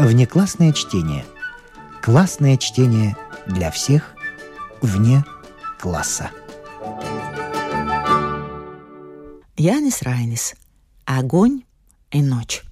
Внеклассное 0.00 0.72
чтение. 0.72 1.26
Классное 2.00 2.56
чтение 2.56 3.18
для 3.46 3.70
всех 3.70 4.14
вне 4.80 5.22
класса. 5.78 6.30
Янис 9.58 10.00
Райнис. 10.00 10.54
Огонь 11.04 11.64
и 12.10 12.22
ночь. 12.22 12.62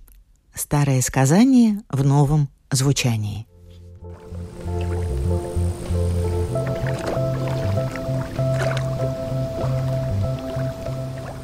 Старое 0.55 1.03
сказание 1.03 1.83
в 1.91 2.03
новом 2.03 2.49
звучании. 2.71 3.47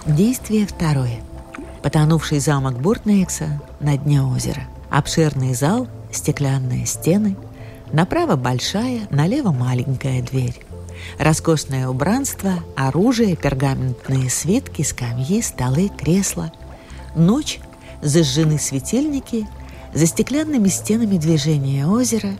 Действие 0.06 0.66
второе. 0.66 1.20
Потонувший 1.82 2.38
замок 2.38 2.80
Буртнекса 2.80 3.60
на 3.80 3.98
дне 3.98 4.22
озера. 4.22 4.66
Обширный 4.94 5.54
зал, 5.54 5.88
стеклянные 6.12 6.86
стены. 6.86 7.34
Направо 7.92 8.36
большая, 8.36 9.08
налево 9.10 9.50
маленькая 9.50 10.22
дверь. 10.22 10.54
Роскошное 11.18 11.88
убранство, 11.88 12.60
оружие, 12.76 13.34
пергаментные 13.34 14.30
свитки, 14.30 14.82
скамьи, 14.82 15.42
столы, 15.42 15.88
кресла. 15.88 16.52
Ночь, 17.16 17.58
зажжены 18.02 18.56
светильники, 18.56 19.48
за 19.92 20.06
стеклянными 20.06 20.68
стенами 20.68 21.18
движения 21.18 21.88
озера 21.88 22.30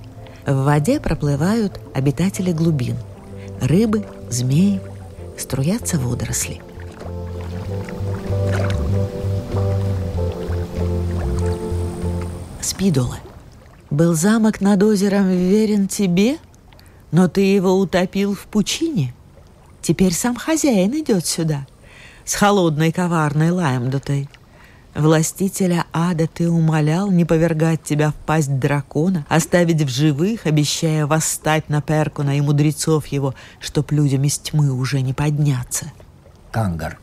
в 0.47 0.63
воде 0.63 1.01
проплывают 1.01 1.81
обитатели 1.93 2.53
глубин. 2.53 2.95
Рыбы, 3.61 4.07
змеи, 4.31 4.81
струятся 5.37 5.99
водоросли. 5.99 6.63
Спидола. 12.65 13.19
Был 13.91 14.15
замок 14.15 14.63
над 14.63 14.83
озером 14.83 15.29
верен 15.29 15.87
тебе, 15.87 16.39
но 17.13 17.29
ты 17.29 17.43
его 17.43 17.79
утопил 17.79 18.35
в 18.35 18.47
пучине. 18.47 19.15
Теперь 19.83 20.15
сам 20.15 20.35
хозяин 20.35 20.99
идет 20.99 21.27
сюда 21.27 21.67
с 22.25 22.35
холодной 22.35 22.91
коварной 22.91 23.51
лаймдотой. 23.51 24.31
Властителя 24.95 25.85
ада 25.93 26.27
ты 26.27 26.49
умолял 26.49 27.11
не 27.11 27.27
повергать 27.27 27.83
тебя 27.83 28.13
в 28.13 28.15
пасть 28.15 28.59
дракона, 28.59 29.27
оставить 29.29 29.83
в 29.83 29.89
живых, 29.89 30.47
обещая 30.47 31.07
восстать 31.07 31.69
на 31.69 31.83
Перкуна 31.83 32.39
и 32.39 32.41
мудрецов 32.41 33.07
его, 33.09 33.35
чтоб 33.61 33.93
людям 33.93 34.25
из 34.25 34.39
тьмы 34.39 34.73
уже 34.73 35.03
не 35.03 35.13
подняться. 35.13 35.93
Кангар, 36.51 36.99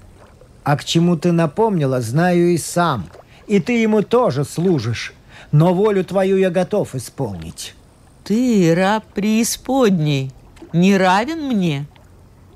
а 0.64 0.76
к 0.76 0.86
чему 0.86 1.17
ты 1.17 1.32
напомнила, 1.32 2.02
знаю 2.02 2.52
и 2.52 2.58
сам. 2.58 3.06
И 3.45 3.59
ты 3.59 3.73
ему 3.73 4.02
тоже 4.02 4.44
служишь 4.44 5.14
но 5.52 5.74
волю 5.74 6.04
твою 6.04 6.38
я 6.38 6.50
готов 6.50 6.96
исполнить. 6.96 7.76
Ты, 8.24 8.74
раб 8.76 9.04
преисподней, 9.14 10.32
не 10.74 10.98
равен 10.98 11.48
мне. 11.48 11.88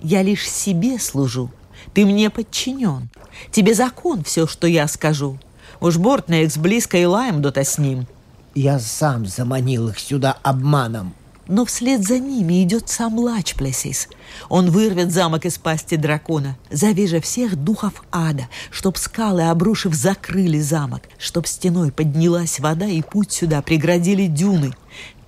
Я 0.02 0.22
лишь 0.22 0.50
себе 0.50 1.00
служу. 1.00 1.52
Ты 1.94 2.06
мне 2.06 2.30
подчинен. 2.30 3.10
Тебе 3.52 3.73
закон 3.73 4.23
все, 4.23 4.48
что 4.48 4.68
я 4.68 4.88
скажу. 4.88 5.38
Уж 5.82 5.98
Бортнекс 5.98 6.58
близко 6.58 6.98
и 6.98 7.06
лаем 7.06 7.42
дота 7.42 7.64
с 7.64 7.78
ним. 7.78 8.08
Я 8.54 8.80
сам 8.80 9.26
заманил 9.26 9.90
их 9.90 10.00
сюда 10.00 10.38
обманом 10.44 11.14
но 11.48 11.66
вслед 11.66 12.06
за 12.06 12.20
ними 12.20 12.64
идет 12.64 12.90
сам 12.90 13.18
Лачплесис. 13.20 14.08
Он 14.50 14.70
вырвет 14.70 15.12
замок 15.12 15.46
из 15.46 15.58
пасти 15.58 15.96
дракона, 15.96 16.58
завижа 16.70 17.22
всех 17.22 17.56
духов 17.56 18.04
ада, 18.12 18.48
чтоб 18.72 18.98
скалы, 18.98 19.44
обрушив, 19.44 19.94
закрыли 19.94 20.60
замок, 20.60 21.04
чтоб 21.18 21.48
стеной 21.48 21.92
поднялась 21.92 22.60
вода 22.60 22.88
и 22.88 23.02
путь 23.02 23.32
сюда 23.32 23.62
преградили 23.62 24.28
дюны. 24.28 24.73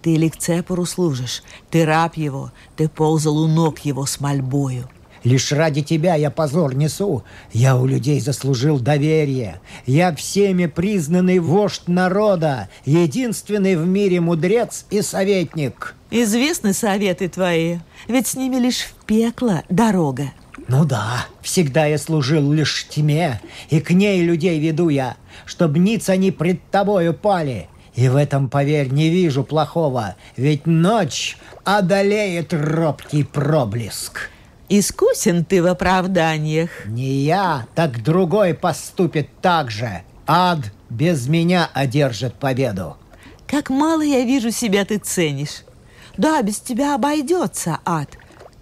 Ты 0.02 0.16
Ликцепору 0.16 0.86
служишь, 0.86 1.44
ты 1.70 1.86
раб 1.86 2.18
его, 2.18 2.52
ты 2.76 2.88
ползал 2.88 3.38
у 3.38 3.48
ног 3.48 3.80
его 3.80 4.06
с 4.06 4.20
мольбою. 4.20 4.90
Лишь 5.24 5.52
ради 5.52 5.82
тебя 5.82 6.16
я 6.16 6.30
позор 6.32 6.76
несу. 6.76 7.24
Я 7.52 7.76
у 7.76 7.86
людей 7.86 8.20
заслужил 8.20 8.80
доверие. 8.80 9.60
Я 9.86 10.14
всеми 10.16 10.66
признанный 10.68 11.40
вождь 11.40 11.88
народа, 11.88 12.70
единственный 12.86 13.76
в 13.76 13.86
мире 13.86 14.22
мудрец 14.22 14.86
и 14.90 15.02
советник. 15.02 15.96
Известны 16.10 16.74
советы 16.74 17.28
твои, 17.28 17.80
ведь 18.08 18.28
с 18.28 18.36
ними 18.36 18.58
лишь 18.58 18.84
в 18.84 19.06
пекло 19.06 19.64
дорога. 19.70 20.32
Ну 20.68 20.86
да, 20.86 21.26
всегда 21.42 21.86
я 21.86 21.98
служил 21.98 22.52
лишь 22.52 22.88
тьме, 22.90 23.42
и 23.70 23.80
к 23.80 23.92
ней 23.92 24.24
людей 24.24 24.60
веду 24.60 24.90
я, 24.90 25.18
чтоб 25.46 25.76
ниц 25.78 26.10
они 26.10 26.32
пред 26.32 26.70
тобою 26.72 27.14
пали. 27.14 27.68
И 27.96 28.10
в 28.10 28.16
этом, 28.16 28.48
поверь, 28.50 28.90
не 28.90 29.10
вижу 29.10 29.44
плохого, 29.44 30.16
ведь 30.36 30.68
ночь 30.68 31.38
одолеет 31.64 32.54
робкий 32.54 33.24
проблеск. 33.24 34.30
Искусен 34.70 35.46
ты 35.46 35.64
в 35.64 35.68
оправданиях. 35.68 36.70
Не 36.86 37.24
я, 37.24 37.68
так 37.74 38.04
другой 38.04 38.54
поступит 38.54 39.30
так 39.42 39.72
же. 39.72 40.02
Ад 40.26 40.60
без 40.90 41.28
меня 41.28 41.70
одержит 41.74 42.34
победу. 42.34 42.98
Как 43.48 43.70
мало 43.70 44.02
я 44.02 44.26
вижу 44.26 44.52
себя 44.52 44.84
ты 44.84 44.98
ценишь. 44.98 45.64
Да, 46.18 46.42
без 46.42 46.60
тебя 46.60 46.96
обойдется 46.96 47.80
ад. 47.86 48.10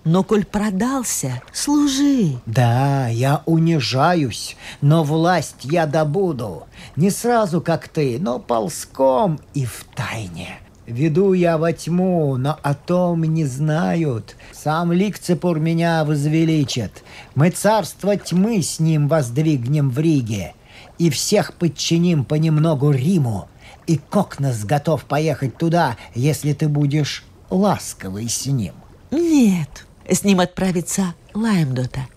Но 0.04 0.24
коль 0.24 0.46
продался, 0.46 1.42
служи. 1.52 2.38
Да, 2.46 3.08
я 3.08 3.42
унижаюсь, 3.48 4.56
но 4.82 5.04
власть 5.04 5.64
я 5.64 5.88
добуду. 5.88 6.68
Не 6.96 7.10
сразу, 7.10 7.60
как 7.62 7.88
ты, 7.88 8.20
но 8.20 8.38
ползком 8.38 9.40
и 9.56 9.66
в 9.66 9.84
тайне. 9.96 10.60
Веду 10.86 11.34
я 11.34 11.58
во 11.58 11.74
тьму, 11.74 12.38
но 12.38 12.60
о 12.62 12.76
том 12.76 13.24
не 13.24 13.46
знают. 13.46 14.36
Сам 14.66 14.92
Ликцепур 14.92 15.59
меня 15.59 16.03
возвеличит. 16.03 17.03
Мы 17.36 17.52
царство 17.52 18.18
тьмы 18.18 18.64
с 18.64 18.80
ним 18.80 19.08
воздвигнем 19.08 19.92
в 19.92 20.00
Риге. 20.00 20.56
И 20.98 21.12
всех 21.12 21.53
подчиним 21.53 22.26
понемногу 22.26 22.90
Риму. 22.90 23.48
И 23.86 23.98
Кокнес 23.98 24.66
готов 24.66 25.06
поехать 25.06 25.56
туда, 25.59 25.98
если 26.16 26.53
ты 26.53 26.68
будешь 26.68 27.24
ласковый 27.52 28.28
с 28.28 28.48
ним. 28.48 28.74
Нет, 29.12 29.86
с 30.09 30.24
ним 30.24 30.40
отправится 30.40 31.14
Лаймдота. 31.36 32.08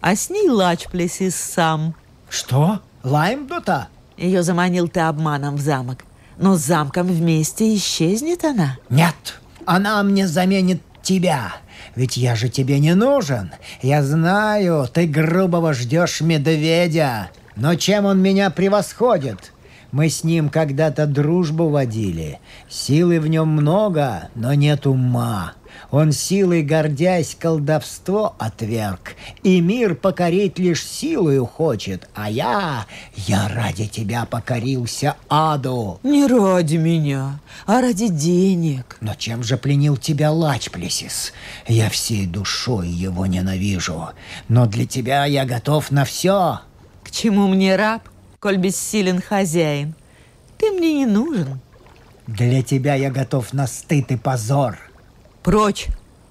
А 0.00 0.14
с 0.14 0.30
ней 0.30 0.48
Лачплесис 0.48 1.34
сам. 1.34 1.96
Что? 2.28 2.78
Лаймдота? 3.02 3.88
Ее 4.16 4.44
заманил 4.44 4.86
ты 4.86 5.00
обманом 5.00 5.56
в 5.56 5.60
замок. 5.60 6.04
Но 6.38 6.54
с 6.54 6.60
замком 6.60 7.08
вместе 7.08 7.74
исчезнет 7.74 8.44
она. 8.44 8.78
Нет, 8.90 9.40
она 9.66 10.00
мне 10.04 10.28
заменит 10.28 10.80
тебя. 11.02 11.54
Ведь 11.96 12.16
я 12.16 12.34
же 12.34 12.48
тебе 12.48 12.78
не 12.78 12.94
нужен. 12.94 13.52
Я 13.82 14.02
знаю, 14.02 14.86
ты 14.92 15.06
грубого 15.06 15.74
ждешь 15.74 16.20
медведя. 16.20 17.30
Но 17.56 17.74
чем 17.74 18.06
он 18.06 18.20
меня 18.20 18.50
превосходит? 18.50 19.52
Мы 19.92 20.08
с 20.08 20.22
ним 20.22 20.50
когда-то 20.50 21.06
дружбу 21.06 21.68
водили. 21.68 22.38
Силы 22.68 23.20
в 23.20 23.26
нем 23.26 23.48
много, 23.48 24.28
но 24.34 24.54
нет 24.54 24.86
ума. 24.86 25.54
Он 25.90 26.12
силой 26.12 26.62
гордясь 26.62 27.36
колдовство 27.38 28.34
отверг, 28.38 29.14
И 29.42 29.60
мир 29.60 29.94
покорить 29.94 30.58
лишь 30.58 30.84
силою 30.84 31.46
хочет, 31.46 32.08
А 32.14 32.30
я, 32.30 32.86
я 33.16 33.48
ради 33.48 33.86
тебя 33.86 34.24
покорился 34.24 35.16
аду. 35.28 36.00
Не 36.02 36.26
ради 36.26 36.76
меня, 36.76 37.40
а 37.66 37.80
ради 37.80 38.08
денег. 38.08 38.96
Но 39.00 39.14
чем 39.14 39.42
же 39.42 39.56
пленил 39.56 39.96
тебя 39.96 40.30
Лачплесис? 40.32 41.32
Я 41.66 41.90
всей 41.90 42.26
душой 42.26 42.88
его 42.88 43.26
ненавижу, 43.26 44.10
Но 44.48 44.66
для 44.66 44.86
тебя 44.86 45.24
я 45.24 45.44
готов 45.44 45.90
на 45.90 46.04
все. 46.04 46.60
К 47.04 47.10
чему 47.10 47.48
мне 47.48 47.76
раб? 47.76 48.02
коль 48.40 48.56
бессилен 48.56 49.20
хозяин. 49.20 49.94
Ты 50.56 50.72
мне 50.72 50.94
не 50.94 51.06
нужен. 51.06 51.60
Для 52.26 52.62
тебя 52.62 52.94
я 52.94 53.10
готов 53.10 53.52
на 53.52 53.66
стыд 53.66 54.10
и 54.10 54.16
позор. 54.16 54.78
Прочь, 55.42 55.88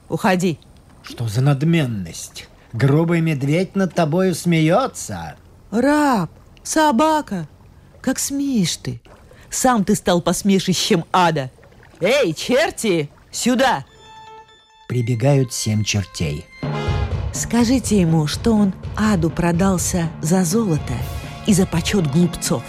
уходи. 0.08 0.60
Что 1.04 1.28
за 1.28 1.42
надменность? 1.42 2.48
Грубый 2.74 3.22
медведь 3.22 3.76
над 3.76 3.96
тобою 3.96 4.36
смеется. 4.36 5.36
Раб, 5.72 6.30
собака, 6.64 7.48
как 8.02 8.20
смеешь 8.20 8.78
ты? 8.78 9.02
Сам 9.50 9.84
ты 9.84 9.96
стал 9.96 10.22
посмешищем 10.22 11.06
ада. 11.12 11.50
Эй, 12.00 12.34
черти, 12.34 13.10
сюда! 13.32 13.86
Прибегают 14.88 15.54
семь 15.54 15.84
чертей. 15.84 16.46
Скажите 17.34 18.00
ему, 18.00 18.28
что 18.28 18.54
он 18.54 18.74
аду 18.96 19.30
продался 19.30 20.10
за 20.22 20.44
золото 20.44 20.94
и 21.46 21.54
за 21.54 21.66
почет 21.66 22.12
глупцов. 22.12 22.64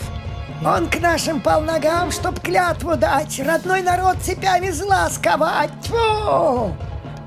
Он 0.65 0.91
к 0.91 1.01
нашим 1.01 1.41
пал 1.41 1.63
ногам, 1.63 2.11
чтоб 2.11 2.39
клятву 2.39 2.95
дать, 2.95 3.41
родной 3.41 3.81
народ 3.81 4.19
цепями 4.21 4.71
зла 4.71 5.09
сковать. 5.09 5.71
Тьфу! 5.83 6.77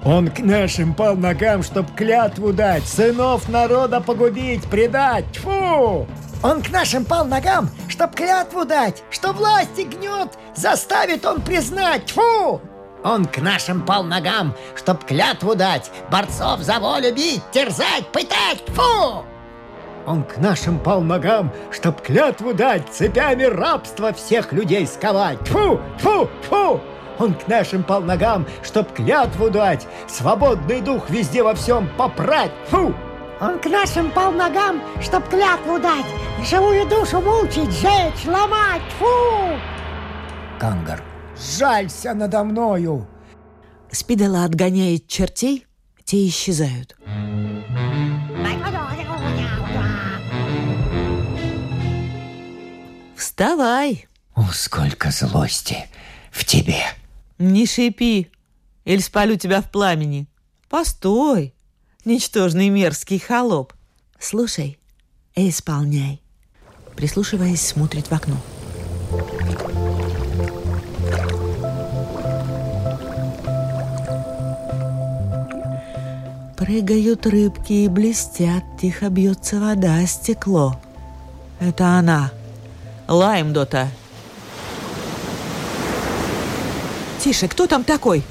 Он 0.06 0.30
к 0.30 0.39
нашим 0.39 0.94
пал 0.94 1.15
ногам, 1.15 1.63
чтоб 1.63 1.91
клятву 1.95 2.53
дать, 2.53 2.88
сынов 2.88 3.50
народа 3.50 4.01
погубить, 4.01 4.63
предать. 4.65 5.25
Тьфу! 5.31 6.06
Он 6.44 6.62
к 6.62 6.69
нашим 6.69 7.06
пал 7.06 7.25
ногам, 7.25 7.69
чтоб 7.88 8.13
клятву 8.13 8.65
дать, 8.65 9.01
что 9.09 9.31
власти 9.31 9.81
гнет, 9.81 10.29
заставит 10.56 11.25
он 11.25 11.41
признать. 11.41 12.12
Фу! 12.12 12.62
Он 13.03 13.25
к 13.25 13.38
нашим 13.38 13.86
пал 13.86 14.03
ногам, 14.03 14.53
чтоб 14.75 15.03
клятву 15.06 15.56
дать, 15.56 15.89
борцов 16.12 16.59
за 16.59 16.79
волю 16.79 17.15
бить, 17.15 17.41
терзать, 17.51 18.07
пытать. 18.12 18.63
Фу! 18.68 19.24
Он 20.05 20.23
к 20.23 20.38
нашим 20.38 20.79
пал 20.79 21.01
ногам, 21.01 21.51
чтоб 21.71 22.01
клятву 22.01 22.53
дать, 22.53 22.89
цепями 22.89 23.44
рабства 23.44 24.11
всех 24.11 24.51
людей 24.51 24.85
сковать. 24.85 25.39
Фу, 25.47 25.79
фу, 26.00 26.29
фу! 26.50 26.81
Он 27.19 27.33
к 27.33 27.47
нашим 27.47 27.83
пал 27.83 28.01
ногам, 28.01 28.45
чтоб 28.63 28.91
клятву 28.91 29.50
дать, 29.50 29.88
свободный 30.07 30.81
дух 30.81 31.09
везде 31.09 31.44
во 31.44 31.53
всем 31.53 31.89
попрать. 31.97 32.51
Фу! 32.69 32.94
Он 33.39 33.59
к 33.59 33.65
нашим 33.65 34.11
пал 34.11 34.31
ногам, 34.31 34.81
чтоб 35.01 35.23
клятву 35.29 35.79
дать, 35.79 36.05
живую 36.50 36.88
душу 36.88 37.21
мучить, 37.21 37.71
жечь, 37.71 38.25
ломать. 38.25 38.81
Фу! 39.00 39.57
Кангар, 40.59 41.01
жалься 41.38 42.13
надо 42.13 42.44
мною. 42.44 43.07
Спидела 43.91 44.44
отгоняет 44.44 45.07
чертей, 45.07 45.65
те 46.03 46.27
исчезают. 46.27 46.95
Вставай! 53.33 54.06
О, 54.35 54.44
сколько 54.53 55.09
злости 55.09 55.88
в 56.30 56.45
тебе! 56.45 56.83
Не 57.39 57.65
шипи, 57.65 58.30
или 58.85 59.00
спалю 59.00 59.38
тебя 59.38 59.63
в 59.63 59.71
пламени. 59.71 60.27
Постой, 60.69 61.56
ничтожный 62.06 62.69
мерзкий 62.69 63.18
холоп. 63.18 63.74
Слушай 64.19 64.77
и 65.33 65.50
исполняй. 65.50 66.21
Прислушиваясь, 66.95 67.65
смотрит 67.65 68.06
в 68.06 68.12
окно. 68.12 68.38
Прыгают 76.56 77.25
рыбки 77.25 77.74
и 77.74 77.88
блестят, 77.88 78.63
тихо 78.79 79.09
бьется 79.09 79.59
вода 79.59 79.97
о 79.97 80.06
стекло. 80.06 80.79
Это 81.59 81.97
она, 81.97 82.31
Лаймдота. 83.07 83.89
Тише, 87.23 87.47
кто 87.47 87.67
там 87.67 87.83
такой? 87.83 88.23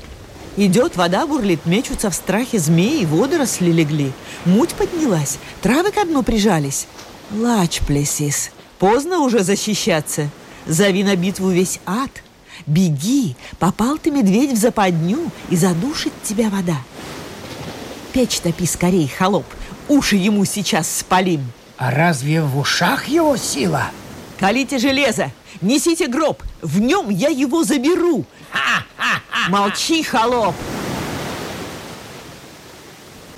Идет, 0.57 0.97
вода 0.97 1.27
бурлит, 1.27 1.65
мечутся 1.65 2.11
в 2.11 2.15
страхе 2.15 2.59
змеи, 2.59 3.07
водоросли 3.07 3.71
легли. 3.71 4.13
Муть 4.45 4.75
поднялась, 4.75 5.39
травы 5.63 5.93
ко 5.93 6.05
дну 6.05 6.23
прижались. 6.23 6.87
Лач, 7.31 7.81
плесис, 7.87 8.51
поздно 8.79 9.21
уже 9.21 9.43
защищаться. 9.43 10.29
Зови 10.67 11.05
на 11.05 11.17
битву 11.17 11.49
весь 11.49 11.81
ад. 11.87 12.11
Беги, 12.67 13.35
попал 13.59 13.97
ты, 13.97 14.11
медведь, 14.11 14.53
в 14.53 14.57
западню, 14.57 15.31
и 15.49 15.57
задушит 15.57 16.13
тебя 16.23 16.51
вода. 16.51 16.77
Печь 18.13 18.41
топи 18.41 18.67
скорей, 18.67 19.09
холоп, 19.09 19.47
уши 19.89 20.17
ему 20.17 20.45
сейчас 20.45 20.99
спалим. 20.99 21.51
А 21.79 21.91
разве 21.91 22.43
в 22.43 22.59
ушах 22.59 23.09
его 23.09 23.37
сила? 23.39 23.91
Калите 24.43 24.79
железо, 24.79 25.31
несите 25.61 26.09
гроб, 26.09 26.43
в 26.63 26.81
нем 26.81 27.11
я 27.11 27.29
его 27.29 27.63
заберу. 27.63 28.25
Молчи, 29.49 30.03
холоп! 30.03 30.57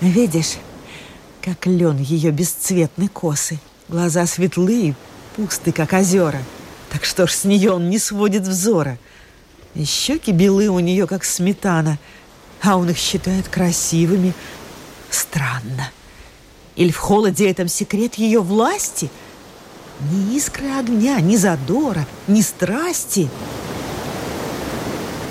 Видишь, 0.01 0.55
как 1.43 1.67
лен 1.67 1.99
ее 1.99 2.31
бесцветны 2.31 3.09
косы. 3.09 3.59
Глаза 3.91 4.25
светлые, 4.25 4.95
пусты, 5.37 5.73
как 5.73 5.93
озера. 5.93 6.43
Так 6.91 7.05
что 7.05 7.27
ж 7.27 7.33
с 7.33 7.45
нее 7.45 7.73
он 7.73 7.91
не 7.91 7.99
сводит 7.99 8.45
взора. 8.45 8.97
И 9.75 9.85
щеки 9.85 10.33
белые 10.33 10.71
у 10.71 10.79
нее, 10.79 11.07
как 11.07 11.25
сметана, 11.25 11.99
а 12.63 12.79
он 12.79 12.89
их 12.89 12.97
считает 12.97 13.49
красивыми. 13.49 14.33
Странно. 15.11 15.91
Или 16.77 16.93
в 16.93 16.97
холоде 16.97 17.51
этом 17.51 17.69
секрет 17.69 18.15
ее 18.15 18.41
власти? 18.41 19.11
Ни 20.11 20.37
искры 20.37 20.71
огня, 20.79 21.21
ни 21.21 21.37
задора, 21.37 22.07
ни 22.27 22.41
страсти— 22.41 23.29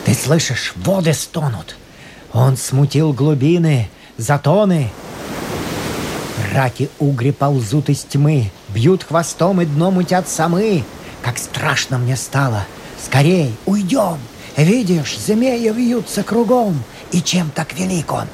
ты 0.06 0.14
слышишь, 0.14 0.74
воды 0.76 1.14
стонут. 1.14 1.78
Он 2.34 2.58
смутил 2.58 3.14
глубины, 3.14 3.90
затоны. 4.18 4.92
Раки 6.54 6.90
угри 7.00 7.32
ползут 7.32 7.90
из 7.90 8.04
тьмы, 8.04 8.52
бьют 8.70 9.04
хвостом 9.04 9.62
и 9.62 9.66
дном 9.66 9.98
утят 9.98 10.28
самы. 10.28 10.84
Как 11.22 11.38
страшно 11.38 11.98
мне 11.98 12.18
стало. 12.18 12.66
Скорей, 13.04 13.56
уйдем. 13.66 14.18
Видишь, 14.58 15.18
змеи 15.18 15.70
вьются 15.70 16.22
кругом. 16.24 16.84
И 17.12 17.22
чем 17.22 17.50
так 17.50 17.74
велик 17.74 18.12
он? 18.12 18.28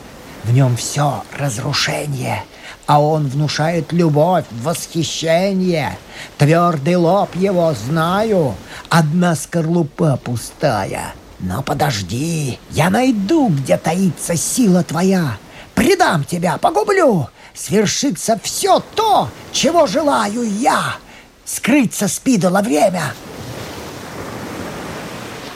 В 0.44 0.52
нем 0.52 0.76
все 0.76 1.24
разрушение, 1.38 2.44
а 2.90 3.00
он 3.00 3.28
внушает 3.28 3.94
любовь, 3.94 4.46
восхищение. 4.50 5.96
Твердый 6.40 6.96
лоб 6.96 7.36
его 7.36 7.72
знаю, 7.74 8.56
одна 8.90 9.36
скорлупа 9.36 10.18
пустая— 10.18 11.14
но 11.40 11.62
подожди, 11.62 12.60
я 12.72 12.90
найду, 12.90 13.48
где 13.50 13.78
таится 13.78 14.36
сила 14.36 14.84
твоя. 14.84 15.38
Предам 15.74 16.26
тебя, 16.26 16.58
погублю. 16.58 17.30
Свершится 17.54 18.38
все 18.44 18.84
то, 18.96 19.30
чего 19.54 19.88
желаю 19.88 20.44
я. 20.44 20.98
Скрыться 21.46 22.08
спидало 22.08 22.62
время. 22.62 23.14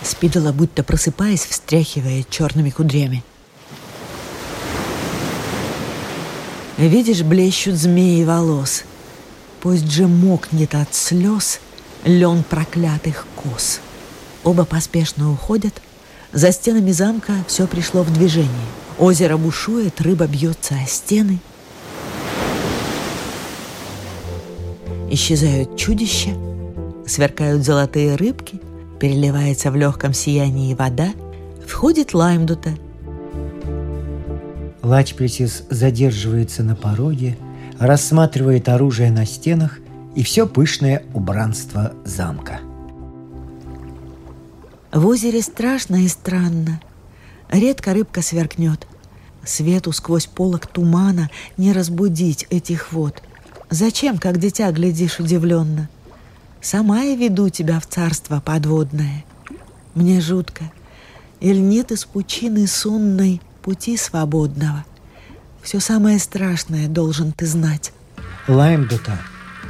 Спидала, 0.04 0.52
будто 0.54 0.84
просыпаясь, 0.84 1.46
встряхивая 1.46 2.24
черными 2.30 2.70
кудрями. 2.70 3.24
Видишь, 6.78 7.22
блещут 7.22 7.76
змеи 7.76 8.24
волос. 8.24 8.84
Пусть 9.62 9.92
же 9.92 10.08
мокнет 10.08 10.76
от 10.76 10.94
слез 10.94 11.60
лен 12.04 12.44
проклятых 12.44 13.26
кос. 13.36 13.80
Оба 14.44 14.66
поспешно 14.66 15.32
уходят. 15.32 15.74
За 16.32 16.52
стенами 16.52 16.92
замка 16.92 17.34
все 17.48 17.68
пришло 17.68 18.02
в 18.04 18.12
движение. 18.12 18.50
Озеро 18.98 19.38
бушует, 19.38 20.02
рыба 20.02 20.28
бьется 20.28 20.76
о 20.76 20.88
стены. 20.88 21.40
Исчезают 25.10 25.78
чудища, 25.78 26.32
сверкают 27.06 27.64
золотые 27.64 28.16
рыбки, 28.16 28.60
переливается 29.00 29.70
в 29.70 29.76
легком 29.76 30.14
сиянии 30.14 30.74
вода. 30.74 31.14
Входит 31.68 32.16
Лаймдута. 32.16 32.72
Лачплесис 34.84 35.64
задерживается 35.70 36.62
на 36.62 36.76
пороге, 36.76 37.38
рассматривает 37.80 38.70
оружие 38.70 39.12
на 39.12 39.26
стенах 39.26 39.80
и 40.14 40.24
все 40.24 40.46
пышное 40.46 41.04
убранство 41.14 41.94
замка– 42.06 42.60
в 44.94 45.08
озере 45.08 45.42
страшно 45.42 46.04
и 46.06 46.08
странно. 46.08 46.80
Редко 47.50 47.94
рыбка 47.94 48.22
сверкнет. 48.22 48.88
Свету 49.44 49.92
сквозь 49.92 50.28
полок 50.28 50.68
тумана 50.68 51.32
не 51.58 51.74
разбудить 51.74 52.46
этих 52.52 52.94
вод. 52.94 53.24
Зачем, 53.72 54.20
как 54.20 54.38
дитя, 54.38 54.72
глядишь 54.72 55.20
удивленно? 55.20 55.90
Сама 56.62 57.02
я 57.02 57.16
веду 57.16 57.50
тебя 57.50 57.80
в 57.80 57.88
царство 57.88 58.40
подводное. 58.40 59.26
Мне 59.96 60.22
жутко. 60.22 60.72
Или 61.40 61.60
нет 61.60 61.92
из 61.92 62.06
пучины 62.06 62.68
сонной 62.68 63.42
пути 63.64 63.98
свободного? 63.98 64.86
Все 65.64 65.80
самое 65.80 66.20
страшное 66.20 66.88
должен 66.88 67.32
ты 67.32 67.48
знать. 67.48 67.94
Лаймдута, 68.48 69.18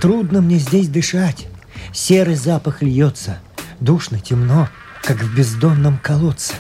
трудно 0.02 0.42
мне 0.42 0.58
здесь 0.58 0.90
дышать. 0.90 1.48
Серый 1.94 2.36
запах 2.36 2.82
льется. 2.82 3.40
Душно, 3.80 4.20
темно 4.20 4.68
как 5.04 5.22
в 5.22 5.36
бездонном 5.36 5.98
колодце. 5.98 6.54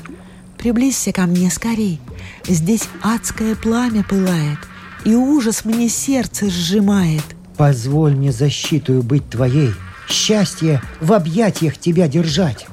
Приблизься 0.57 1.11
ко 1.11 1.23
мне 1.23 1.49
скорей. 1.49 1.99
Здесь 2.47 2.87
адское 3.01 3.55
пламя 3.55 4.03
пылает, 4.03 4.59
и 5.05 5.15
ужас 5.15 5.65
мне 5.65 5.89
сердце 5.89 6.49
сжимает. 6.49 7.23
Позволь 7.57 8.15
мне 8.15 8.31
защитую 8.31 9.01
быть 9.01 9.29
твоей, 9.29 9.73
счастье 10.09 10.81
в 10.99 11.13
объятиях 11.13 11.77
тебя 11.77 12.07
держать. 12.07 12.67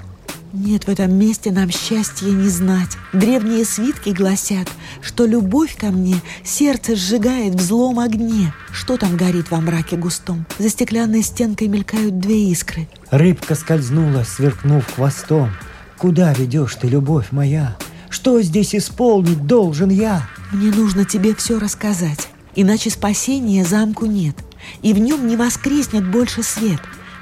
Нет 0.52 0.84
в 0.84 0.88
этом 0.88 1.14
месте 1.14 1.52
нам 1.52 1.70
счастья 1.70 2.26
не 2.26 2.48
знать. 2.48 2.96
Древние 3.12 3.64
свитки 3.64 4.10
гласят, 4.10 4.68
что 5.00 5.24
любовь 5.24 5.76
ко 5.76 5.86
мне 5.86 6.16
сердце 6.44 6.96
сжигает 6.96 7.54
в 7.54 7.60
злом 7.60 8.00
огне. 8.00 8.52
Что 8.72 8.96
там 8.96 9.16
горит 9.16 9.50
во 9.52 9.60
мраке 9.60 9.96
густом? 9.96 10.44
За 10.58 10.68
стеклянной 10.68 11.22
стенкой 11.22 11.68
мелькают 11.68 12.18
две 12.18 12.50
искры. 12.50 12.88
Рыбка 13.10 13.54
скользнула, 13.54 14.24
сверкнув 14.24 14.84
хвостом. 14.92 15.50
Куда 15.96 16.32
ведешь 16.32 16.74
ты, 16.74 16.88
любовь 16.88 17.28
моя? 17.30 17.76
Что 18.08 18.42
здесь 18.42 18.74
исполнить 18.74 19.46
должен 19.46 19.88
я? 19.88 20.28
Мне 20.50 20.72
нужно 20.72 21.04
тебе 21.04 21.32
все 21.36 21.60
рассказать, 21.60 22.28
иначе 22.56 22.90
спасения 22.90 23.64
замку 23.64 24.06
нет. 24.06 24.36
и 24.82 24.92
в 24.92 24.98
нем 24.98 25.26
не 25.26 25.36
воскреснет 25.36 26.06
больше 26.10 26.42
свет. 26.42 26.80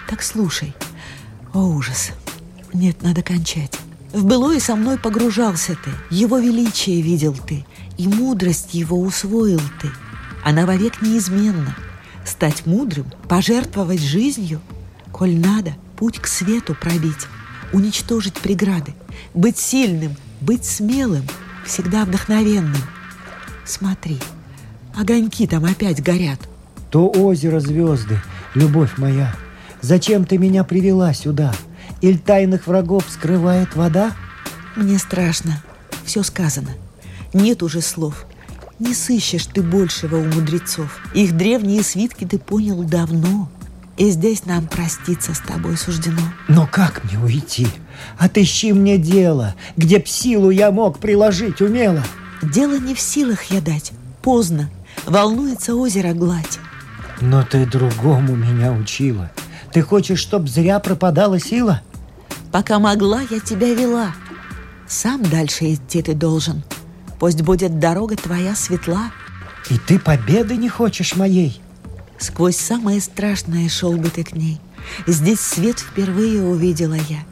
Так 0.08 0.22
слушай. 0.22 0.74
О, 1.52 1.60
ужас. 1.60 2.12
Нет, 2.72 3.02
надо 3.02 3.22
кончать. 3.22 3.72
В 4.12 4.24
былое 4.24 4.60
со 4.60 4.74
мной 4.74 4.98
погружался 4.98 5.76
ты, 5.84 5.90
его 6.10 6.38
величие 6.38 7.02
видел 7.02 7.34
ты, 7.34 7.66
и 7.98 8.08
мудрость 8.08 8.74
его 8.74 8.98
усвоил 9.00 9.60
ты. 9.80 9.90
Она 10.44 10.66
вовек 10.66 11.02
неизменна. 11.02 11.76
Стать 12.24 12.66
мудрым, 12.66 13.06
пожертвовать 13.28 14.00
жизнью, 14.00 14.60
коль 15.12 15.36
надо, 15.36 15.74
путь 15.96 16.18
к 16.18 16.26
свету 16.26 16.74
пробить, 16.74 17.26
уничтожить 17.72 18.34
преграды, 18.34 18.94
быть 19.34 19.58
сильным, 19.58 20.14
быть 20.40 20.64
смелым, 20.64 21.24
всегда 21.66 22.04
вдохновенным. 22.04 22.82
Смотри, 23.64 24.18
огоньки 24.94 25.46
там 25.46 25.64
опять 25.64 26.02
горят. 26.02 26.40
То 26.90 27.08
озеро 27.10 27.60
звезды, 27.60 28.20
любовь 28.54 28.96
моя, 28.96 29.34
зачем 29.82 30.24
ты 30.24 30.38
меня 30.38 30.64
привела 30.64 31.12
сюда? 31.12 31.54
Иль 32.00 32.18
тайных 32.18 32.66
врагов 32.66 33.04
скрывает 33.08 33.74
вода? 33.74 34.12
Мне 34.76 34.98
страшно. 34.98 35.62
Все 36.04 36.22
сказано. 36.22 36.70
Нет 37.32 37.62
уже 37.62 37.80
слов. 37.80 38.26
Не 38.78 38.94
сыщешь 38.94 39.46
ты 39.46 39.62
большего 39.62 40.16
у 40.16 40.24
мудрецов. 40.24 41.00
Их 41.12 41.36
древние 41.36 41.82
свитки 41.82 42.24
ты 42.24 42.38
понял 42.38 42.82
давно. 42.84 43.50
И 43.96 44.10
здесь 44.10 44.46
нам 44.46 44.68
проститься 44.68 45.34
с 45.34 45.40
тобой 45.40 45.76
суждено. 45.76 46.22
Но 46.46 46.68
как 46.70 47.02
мне 47.02 47.18
уйти? 47.18 47.66
Отыщи 48.16 48.72
мне 48.72 48.96
дело, 48.96 49.56
где 49.76 49.98
б 49.98 50.06
силу 50.06 50.50
я 50.50 50.70
мог 50.70 51.00
приложить 51.00 51.60
умело. 51.60 52.04
Дело 52.40 52.78
не 52.78 52.94
в 52.94 53.00
силах 53.00 53.44
я 53.50 53.60
дать. 53.60 53.90
Поздно. 54.22 54.70
Волнуется 55.04 55.74
озеро 55.74 56.12
гладь. 56.12 56.60
Но 57.20 57.42
ты 57.42 57.66
другому 57.66 58.36
меня 58.36 58.72
учила. 58.72 59.32
Ты 59.72 59.82
хочешь, 59.82 60.20
чтоб 60.20 60.48
зря 60.48 60.78
пропадала 60.78 61.40
сила? 61.40 61.82
Пока 62.52 62.78
могла, 62.78 63.20
я 63.22 63.40
тебя 63.40 63.74
вела. 63.74 64.14
Сам 64.86 65.22
дальше 65.22 65.74
идти 65.74 66.02
ты 66.02 66.14
должен. 66.14 66.62
Пусть 67.18 67.42
будет 67.42 67.78
дорога 67.78 68.16
твоя 68.16 68.54
светла. 68.54 69.10
И 69.70 69.78
ты 69.78 69.98
победы 69.98 70.56
не 70.56 70.68
хочешь 70.68 71.14
моей? 71.16 71.60
Сквозь 72.18 72.56
самое 72.56 73.00
страшное 73.00 73.68
шел 73.68 73.92
бы 73.96 74.08
ты 74.08 74.24
к 74.24 74.32
ней. 74.32 74.60
Здесь 75.06 75.40
свет 75.40 75.78
впервые 75.78 76.42
увидела 76.42 76.94
я. 76.94 77.24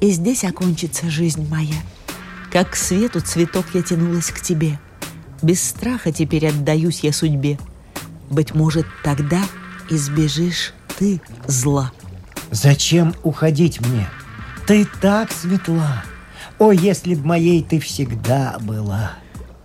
И 0.00 0.10
здесь 0.10 0.44
окончится 0.44 1.10
жизнь 1.10 1.46
моя. 1.48 1.76
Как 2.50 2.70
к 2.70 2.76
свету 2.76 3.20
цветок 3.20 3.66
я 3.74 3.82
тянулась 3.82 4.30
к 4.30 4.40
тебе. 4.40 4.78
Без 5.42 5.62
страха 5.62 6.10
теперь 6.10 6.48
отдаюсь 6.48 7.00
я 7.00 7.12
судьбе. 7.12 7.58
Быть 8.30 8.54
может, 8.54 8.86
тогда 9.02 9.42
избежишь 9.90 10.72
ты 10.98 11.20
зла. 11.46 11.92
Зачем 12.50 13.14
уходить 13.22 13.80
мне? 13.80 14.08
Ты 14.66 14.86
так 15.00 15.30
светла. 15.30 16.04
О, 16.58 16.72
если 16.72 17.14
б 17.14 17.26
моей 17.26 17.62
ты 17.62 17.78
всегда 17.78 18.56
была. 18.60 19.12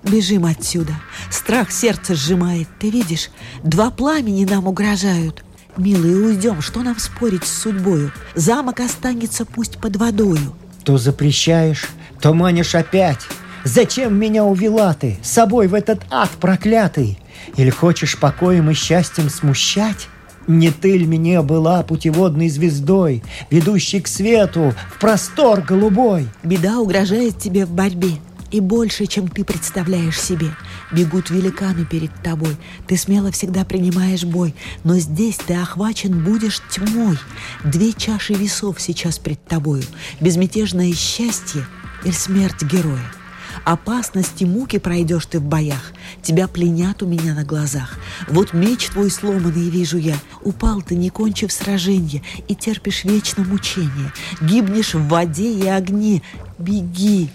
Бежим 0.04 0.46
отсюда. 0.46 0.94
Страх 1.30 1.72
сердце 1.72 2.16
сжимает. 2.16 2.68
Ты 2.80 2.90
видишь, 2.90 3.30
два 3.64 3.92
пламени 3.92 4.44
нам 4.44 4.68
угрожают. 4.68 5.44
Милые, 5.78 6.18
уйдем. 6.18 6.62
Что 6.62 6.82
нам 6.82 7.00
спорить 7.00 7.46
с 7.46 7.62
судьбою? 7.62 8.12
Замок 8.36 8.82
останется 8.82 9.46
пусть 9.46 9.78
под 9.78 9.96
водою. 9.96 10.54
То 10.84 10.98
запрещаешь, 10.98 11.88
то 12.20 12.34
манишь 12.34 12.76
опять. 12.76 13.22
Зачем 13.64 14.18
меня 14.18 14.44
увела 14.44 14.94
ты 14.94 15.18
с 15.22 15.30
собой 15.30 15.68
в 15.68 15.76
этот 15.76 16.02
ад 16.10 16.30
проклятый? 16.42 17.20
Или 17.56 17.70
хочешь 17.70 18.18
покоем 18.18 18.70
и 18.70 18.74
счастьем 18.74 19.30
смущать? 19.30 20.10
Не 20.50 20.72
ты 20.72 20.98
ль 20.98 21.06
мне 21.06 21.44
была 21.44 21.84
путеводной 21.84 22.50
звездой, 22.50 23.22
ведущей 23.52 24.02
к 24.02 24.08
свету 24.08 24.74
в 24.92 25.00
простор 25.00 25.62
голубой? 25.62 26.28
Беда 26.44 26.80
угрожает 26.80 27.38
тебе 27.38 27.68
в 27.68 27.72
борьбе. 27.72 28.14
И 28.50 28.60
больше, 28.60 29.06
чем 29.06 29.28
ты 29.28 29.44
представляешь 29.44 30.20
себе. 30.20 30.48
Бегут 30.92 31.30
великаны 31.30 31.86
перед 31.86 32.12
тобой. 32.24 32.58
Ты 32.88 32.98
смело 32.98 33.32
всегда 33.32 33.64
принимаешь 33.64 34.24
бой. 34.24 34.56
Но 34.84 34.98
здесь 34.98 35.38
ты 35.38 35.54
охвачен 35.54 36.24
будешь 36.24 36.64
тьмой. 36.72 37.20
Две 37.64 37.94
чаши 37.94 38.34
весов 38.34 38.82
сейчас 38.82 39.20
пред 39.20 39.46
тобою. 39.46 39.84
Безмятежное 40.20 40.92
счастье 40.94 41.64
или 42.04 42.12
смерть 42.12 42.64
героя. 42.64 43.19
Опасности 43.66 44.44
муки 44.44 44.80
пройдешь 44.80 45.26
ты 45.26 45.40
в 45.40 45.44
боях. 45.44 45.94
Тебя 46.22 46.48
пленят 46.48 47.04
у 47.04 47.08
меня 47.08 47.34
на 47.34 47.44
глазах. 47.44 47.98
Вот 48.28 48.54
меч 48.54 48.88
твой 48.88 49.12
сломанный 49.12 49.70
вижу 49.70 49.98
я. 49.98 50.16
Упал 50.42 50.82
ты, 50.82 50.96
не 50.96 51.10
кончив 51.10 51.52
сражение, 51.52 52.24
и 52.48 52.56
терпишь 52.56 53.04
вечно 53.04 53.44
мучение. 53.44 54.12
Гибнешь 54.42 54.94
в 54.94 55.08
воде 55.08 55.52
и 55.54 55.68
огне. 55.68 56.22
Беги, 56.58 57.30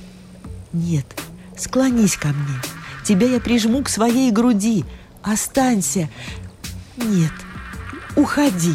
нет, 0.75 1.07
склонись 1.57 2.17
ко 2.17 2.29
мне. 2.29 2.61
Тебя 3.05 3.29
я 3.29 3.39
прижму 3.39 3.83
к 3.85 3.89
своей 3.89 4.33
груди. 4.33 4.85
Останься. 5.23 6.09
Нет, 6.97 7.33
уходи. 8.17 8.75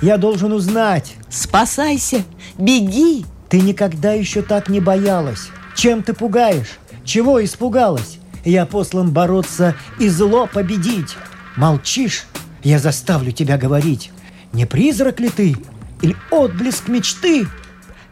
Я 0.00 0.16
должен 0.16 0.52
узнать. 0.52 1.14
Спасайся, 1.28 2.24
беги. 2.56 3.26
Ты 3.48 3.60
никогда 3.60 4.12
еще 4.12 4.42
так 4.42 4.68
не 4.68 4.78
боялась. 4.78 5.48
Чем 5.74 6.04
ты 6.04 6.14
пугаешь? 6.14 6.78
Чего 7.04 7.42
испугалась? 7.44 8.18
Я 8.44 8.66
послан 8.66 9.10
бороться 9.10 9.74
и 9.98 10.08
зло 10.08 10.48
победить. 10.52 11.16
Молчишь? 11.56 12.24
Я 12.62 12.78
заставлю 12.78 13.32
тебя 13.32 13.58
говорить. 13.58 14.10
Не 14.52 14.66
призрак 14.66 15.20
ли 15.20 15.28
ты? 15.28 15.56
Или 16.02 16.16
отблеск 16.30 16.88
мечты? 16.88 17.46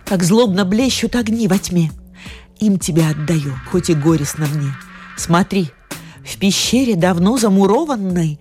Как 0.05 0.23
злобно 0.23 0.65
блещут 0.65 1.17
огни 1.17 1.49
во 1.49 1.59
тьме. 1.59 1.91
Им 2.61 2.79
тебя 2.79 3.11
отдаю, 3.11 3.55
хоть 3.71 3.91
и 3.91 3.95
горестно 3.95 4.47
мне. 4.47 4.73
Смотри, 5.17 5.71
в 6.27 6.37
пещере 6.39 6.97
давно 6.97 7.39
замурованной 7.39 8.39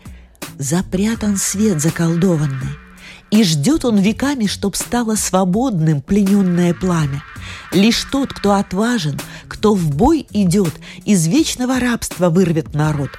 Запрятан 0.57 1.37
свет 1.37 1.79
заколдованный. 1.79 2.86
И 3.29 3.43
ждет 3.43 3.83
он 3.83 3.97
веками, 3.97 4.45
чтоб 4.45 4.75
стало 4.75 5.15
свободным 5.15 6.01
плененное 6.01 6.73
пламя. 6.73 7.23
Лишь 7.71 8.03
тот, 8.05 8.33
кто 8.33 8.53
отважен, 8.53 9.19
кто 9.47 9.73
в 9.73 9.93
бой 9.95 10.25
идет, 10.31 10.73
из 11.03 11.27
вечного 11.27 11.79
рабства 11.79 12.29
вырвет 12.29 12.73
народ. 12.73 13.09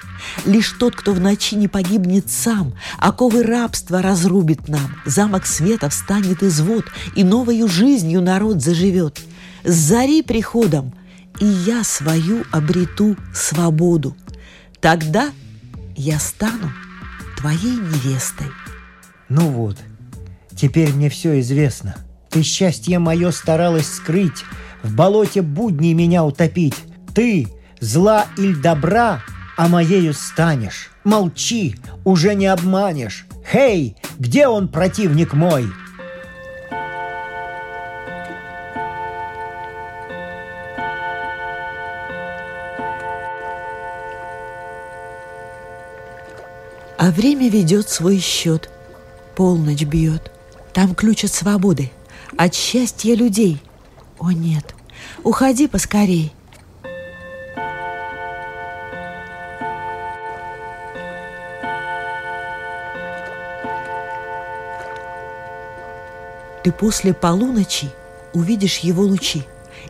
Лишь 0.47 0.71
тот, 0.73 0.97
кто 0.97 1.13
в 1.13 1.21
ночи 1.21 1.55
не 1.55 1.69
погибнет 1.69 2.31
сам, 2.31 2.75
оковы 2.99 3.43
рабства 3.43 4.01
разрубит 4.01 4.69
нам. 4.69 4.97
Замок 5.05 5.47
света 5.47 5.91
встанет 5.91 6.43
из 6.43 6.61
вод, 6.61 6.85
и 7.15 7.25
новою 7.25 7.69
жизнью 7.69 8.23
народ 8.23 8.63
заживет 8.63 9.21
с 9.65 9.75
зари 9.75 10.23
приходом, 10.23 10.95
и 11.41 11.47
я 11.47 11.85
свою 11.85 12.45
обрету 12.51 13.17
свободу. 13.35 14.17
Тогда 14.81 15.31
я 15.97 16.19
стану 16.19 16.73
твоей 17.37 17.77
невестой. 17.77 18.49
Ну 19.29 19.49
вот, 19.51 19.77
теперь 20.59 20.93
мне 20.93 21.09
все 21.09 21.41
известно. 21.41 21.97
Ты 22.31 22.43
счастье 22.43 22.99
мое 22.99 23.31
старалась 23.31 23.91
скрыть, 23.91 24.45
в 24.83 24.95
болоте 24.95 25.43
будней 25.43 25.95
меня 25.95 26.25
утопить. 26.25 26.75
Ты 27.15 27.49
зла 27.81 28.27
или 28.37 28.55
добра, 28.55 29.23
а 29.57 29.69
моею 29.69 30.13
станешь. 30.13 30.91
Молчи, 31.05 31.77
уже 32.05 32.35
не 32.35 32.47
обманешь. 32.47 33.27
Хей, 33.51 33.97
где 34.19 34.49
он, 34.49 34.69
противник 34.69 35.33
мой?» 35.33 35.67
А 46.99 47.13
время 47.13 47.49
ведет 47.49 47.89
свой 47.89 48.19
счет. 48.19 48.69
Полночь 49.37 49.85
бьет. 49.85 50.33
Там 50.73 50.95
ключ 50.95 51.25
от 51.25 51.33
свободы, 51.33 51.91
от 52.37 52.55
счастья 52.55 53.15
людей. 53.15 53.61
О 54.19 54.31
нет, 54.31 54.75
уходи 55.23 55.67
поскорей. 55.67 56.33
Ты 66.63 66.73
после 66.73 67.15
полуночи 67.15 67.89
увидишь 68.35 68.79
его 68.79 69.03
лучи 69.03 69.45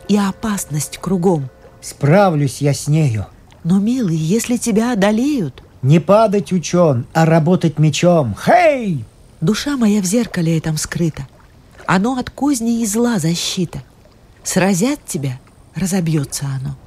и 0.07 0.17
опасность 0.17 0.97
кругом. 0.97 1.49
Справлюсь 1.81 2.61
я 2.61 2.73
с 2.73 2.87
нею. 2.87 3.25
Но, 3.63 3.79
милый, 3.79 4.15
если 4.15 4.57
тебя 4.57 4.93
одолеют, 4.93 5.61
не 5.81 5.99
падать 5.99 6.51
учен, 6.53 7.05
а 7.13 7.25
работать 7.25 7.79
мечом. 7.79 8.35
Хей! 8.45 9.03
Душа 9.41 9.77
моя 9.77 10.01
в 10.01 10.05
зеркале 10.05 10.57
этом 10.57 10.77
скрыта. 10.77 11.27
Оно 11.85 12.17
от 12.17 12.29
козни 12.29 12.81
и 12.81 12.85
зла 12.85 13.19
защита. 13.19 13.81
Сразят 14.43 14.99
тебя, 15.05 15.39
разобьется 15.75 16.45
оно. 16.45 16.77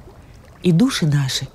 И 0.61 0.71
души 0.71 1.07
наши 1.07 1.47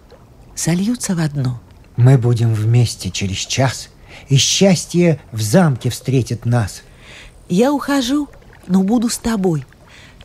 сольются 0.54 1.14
в 1.14 1.20
одно. 1.20 1.60
Мы 1.96 2.18
будем 2.18 2.52
вместе 2.52 3.10
через 3.10 3.38
час, 3.38 3.88
и 4.28 4.36
счастье 4.36 5.20
в 5.32 5.40
замке 5.40 5.90
встретит 5.90 6.44
нас. 6.44 6.82
Я 7.48 7.72
ухожу, 7.72 8.28
но 8.66 8.82
буду 8.82 9.08
с 9.08 9.18
тобой. 9.18 9.64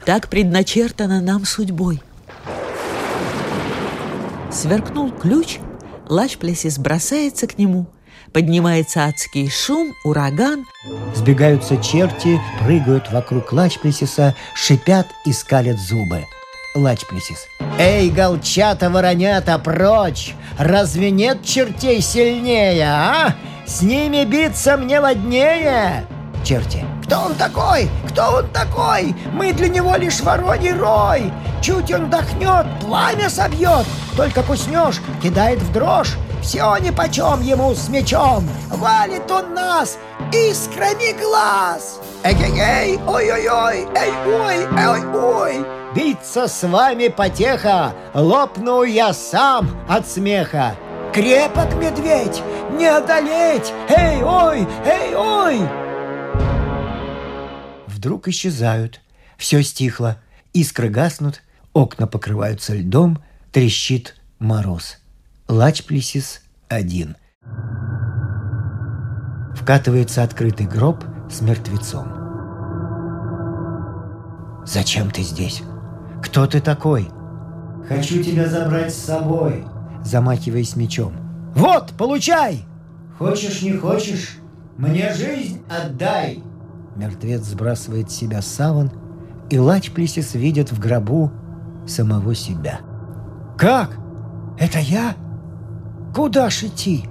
Так 0.06 0.28
предначертано 0.28 1.22
нам 1.22 1.46
судьбой. 1.46 2.02
Сверкнул 4.52 5.12
ключ, 5.12 5.60
Лачплесис 6.10 6.78
бросается 6.78 7.48
к 7.48 7.58
нему, 7.58 7.88
поднимается 8.32 9.06
адский 9.06 9.50
шум, 9.50 9.94
ураган. 10.04 10.66
Сбегаются 11.16 11.78
черти, 11.78 12.40
прыгают 12.62 13.12
вокруг 13.12 13.52
Лачплесиса, 13.52 14.36
шипят 14.56 15.08
и 15.26 15.34
скалят 15.34 15.80
зубы. 15.80 16.26
Лачплесис. 16.76 17.48
«Эй, 17.78 18.10
голчата-воронята, 18.10 19.60
прочь! 19.60 20.36
Разве 20.58 21.12
нет 21.12 21.44
чертей 21.44 22.02
сильнее, 22.02 22.86
а? 22.86 23.36
С 23.66 23.82
ними 23.82 24.26
биться 24.26 24.78
мне 24.78 25.00
ладнее!» 25.00 26.06
Черти. 26.44 26.86
Кто 27.06 27.22
он 27.22 27.36
такой? 27.36 27.90
Кто 28.10 28.38
он 28.38 28.48
такой? 28.50 29.16
Мы 29.34 29.54
для 29.54 29.70
него 29.70 29.96
лишь 29.96 30.20
вороний 30.20 30.74
рой. 30.74 31.32
Чуть 31.62 31.92
он 31.92 32.10
дохнет, 32.10 32.66
пламя 32.82 33.30
собьет. 33.30 33.86
Только 34.18 34.44
куснешь, 34.44 35.02
кидает 35.22 35.60
в 35.60 35.72
дрожь. 35.72 36.18
Все 36.44 36.76
нипочем 36.78 37.42
ему 37.42 37.74
с 37.74 37.88
мечом. 37.88 38.48
Валит 38.70 39.32
он 39.32 39.54
нас 39.54 39.98
искрами 40.34 41.18
глаз. 41.18 42.02
Эй-эй-эй, 42.22 43.00
ой-ой-ой, 43.08 43.88
эй-ой, 43.96 44.68
эй-ой. 44.78 45.66
Биться 45.96 46.50
с 46.50 46.68
вами 46.68 47.08
потеха, 47.08 47.94
лопну 48.14 48.84
я 48.84 49.14
сам 49.14 49.70
от 49.88 50.06
смеха. 50.06 50.76
Крепок 51.14 51.74
медведь, 51.76 52.42
не 52.78 52.88
одолеть, 52.88 53.72
эй-ой, 53.88 54.68
эй-ой. 54.86 55.62
Вдруг 57.88 58.28
исчезают, 58.28 59.00
все 59.38 59.64
стихло, 59.64 60.18
искры 60.52 60.90
гаснут, 60.90 61.42
окна 61.72 62.06
покрываются 62.06 62.74
льдом, 62.74 63.24
трещит 63.54 64.16
мороз. 64.40 64.98
Лачплесис 65.54 66.42
один. 66.68 67.16
Вкатывается 69.54 70.24
открытый 70.24 70.66
гроб 70.66 71.04
с 71.30 71.42
мертвецом. 71.42 72.08
«Зачем 74.66 75.12
ты 75.12 75.22
здесь? 75.22 75.62
Кто 76.24 76.48
ты 76.48 76.60
такой?» 76.60 77.08
«Хочу 77.88 78.24
тебя 78.24 78.48
забрать 78.48 78.92
с 78.96 78.98
собой», 78.98 79.64
замахиваясь 80.04 80.76
мечом. 80.76 81.14
«Вот, 81.54 81.94
получай!» 82.00 82.66
«Хочешь, 83.20 83.62
не 83.62 83.74
хочешь, 83.74 84.40
мне 84.78 85.14
жизнь 85.14 85.62
отдай!» 85.70 86.42
Мертвец 86.96 87.44
сбрасывает 87.44 88.10
с 88.10 88.16
себя 88.16 88.42
саван, 88.42 88.92
и 89.52 89.60
Лачплесис 89.60 90.34
видит 90.34 90.72
в 90.72 90.80
гробу 90.80 91.32
самого 91.88 92.34
себя. 92.34 92.80
«Как? 93.56 93.92
Это 94.58 94.80
я? 94.80 95.16
Куда 96.14 96.50
ж 96.50 96.64
идти?» 96.64 97.06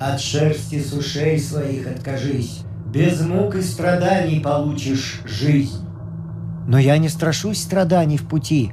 «От 0.00 0.20
шерсти 0.20 0.80
с 0.80 0.92
ушей 0.92 1.38
своих 1.38 1.86
откажись, 1.86 2.60
без 2.86 3.20
мук 3.20 3.54
и 3.54 3.62
страданий 3.62 4.40
получишь 4.40 5.20
жизнь». 5.24 5.86
«Но 6.66 6.78
я 6.78 6.98
не 6.98 7.08
страшусь 7.08 7.60
страданий 7.60 8.16
в 8.16 8.28
пути. 8.28 8.72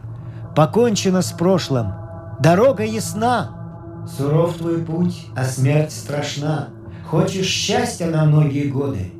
Покончено 0.55 1.21
с 1.21 1.31
прошлым. 1.31 1.93
Дорога 2.39 2.83
ясна». 2.83 3.51
«Суров 4.17 4.57
твой 4.57 4.79
путь, 4.79 5.27
а 5.35 5.43
смерть 5.43 5.91
страшна. 5.91 6.69
Хочешь 7.09 7.47
счастья 7.47 8.07
на 8.07 8.25
многие 8.25 8.67
годы?» 8.67 9.11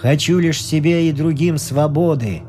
Хочу 0.00 0.38
лишь 0.38 0.62
себе 0.62 1.08
и 1.08 1.12
другим 1.12 1.58
свободы. 1.58 2.42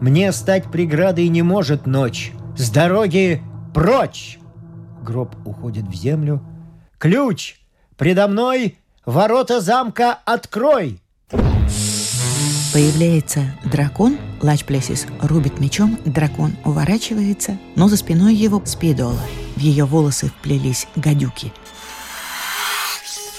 Мне 0.00 0.30
стать 0.30 0.70
преградой 0.70 1.28
не 1.28 1.42
может 1.42 1.86
ночь. 1.86 2.32
С 2.56 2.70
дороги 2.70 3.42
прочь!» 3.74 4.38
Гроб 5.02 5.34
уходит 5.44 5.84
в 5.84 5.94
землю. 5.94 6.42
«Ключ! 6.98 7.56
Предо 7.96 8.28
мной 8.28 8.78
ворота 9.04 9.60
замка 9.60 10.18
открой!» 10.24 11.00
Появляется 12.72 13.42
дракон, 13.64 14.16
Лачплесис 14.40 15.06
рубит 15.20 15.60
мечом, 15.60 15.98
дракон 16.06 16.52
уворачивается, 16.64 17.58
но 17.76 17.88
за 17.88 17.98
спиной 17.98 18.34
его 18.34 18.62
спидола. 18.64 19.20
В 19.56 19.60
ее 19.60 19.84
волосы 19.84 20.28
вплелись 20.28 20.86
гадюки. 20.96 21.52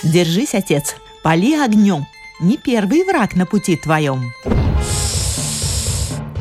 «Держись, 0.03 0.53
отец, 0.53 0.95
пали 1.23 1.55
огнем!» 1.55 2.05
не 2.43 2.57
первый 2.57 3.03
враг 3.05 3.35
на 3.35 3.45
пути 3.45 3.77
твоем. 3.77 4.33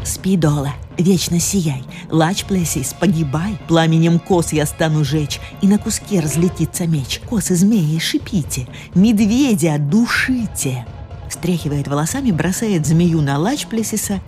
Спидола, 0.04 0.72
вечно 0.98 1.40
сияй, 1.40 1.82
лач 2.10 2.44
плесис, 2.44 2.94
погибай, 2.98 3.58
пламенем 3.68 4.18
кос 4.18 4.52
я 4.52 4.66
стану 4.66 5.04
жечь, 5.04 5.40
и 5.60 5.66
на 5.66 5.78
куски 5.78 6.20
разлетится 6.20 6.86
меч. 6.86 7.20
Косы 7.28 7.54
змеи 7.54 7.98
шипите, 7.98 8.68
медведя 8.94 9.78
душите. 9.78 10.86
Стряхивает 11.30 11.88
волосами, 11.88 12.30
бросает 12.30 12.86
змею 12.86 13.20
на 13.22 13.38
лач 13.38 13.66
плесиса, 13.66 14.20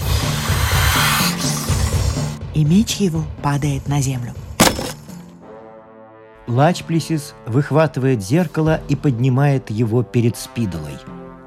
и 2.54 2.64
меч 2.64 2.96
его 2.96 3.24
падает 3.42 3.88
на 3.88 4.00
землю. 4.00 4.32
Лачплесис 6.46 7.34
выхватывает 7.46 8.22
зеркало 8.22 8.80
и 8.88 8.96
поднимает 8.96 9.70
его 9.70 10.02
перед 10.02 10.36
Спидолой– 10.36 10.98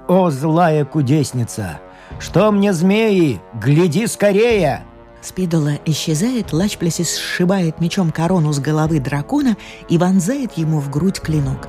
«О, 0.08 0.30
злая 0.30 0.86
кудесница! 0.86 1.82
Что 2.18 2.52
мне, 2.52 2.72
змеи? 2.72 3.42
Гляди 3.62 4.08
скорее!» 4.08 4.86
Спидола 5.28 5.74
исчезает, 5.86 6.54
Лачплесис 6.54 7.18
сшибает 7.18 7.82
мечом 7.82 8.12
корону 8.12 8.54
с 8.54 8.60
головы 8.60 9.02
дракона 9.02 9.58
и 9.90 9.98
вонзает 9.98 10.54
ему 10.54 10.80
в 10.80 10.90
грудь 10.90 11.20
клинок. 11.20 11.68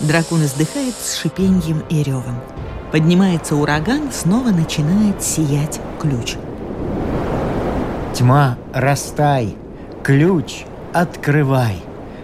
Дракон 0.00 0.44
издыхает 0.44 0.94
с 0.94 1.16
шипеньем 1.16 1.82
и 1.90 2.04
ревом. 2.04 2.38
Поднимается 2.92 3.56
ураган, 3.56 4.12
снова 4.12 4.50
начинает 4.50 5.20
сиять 5.24 5.80
ключ. 6.00 6.36
Тьма, 8.14 8.56
растай, 8.72 9.56
ключ, 10.04 10.64
открывай. 10.94 11.82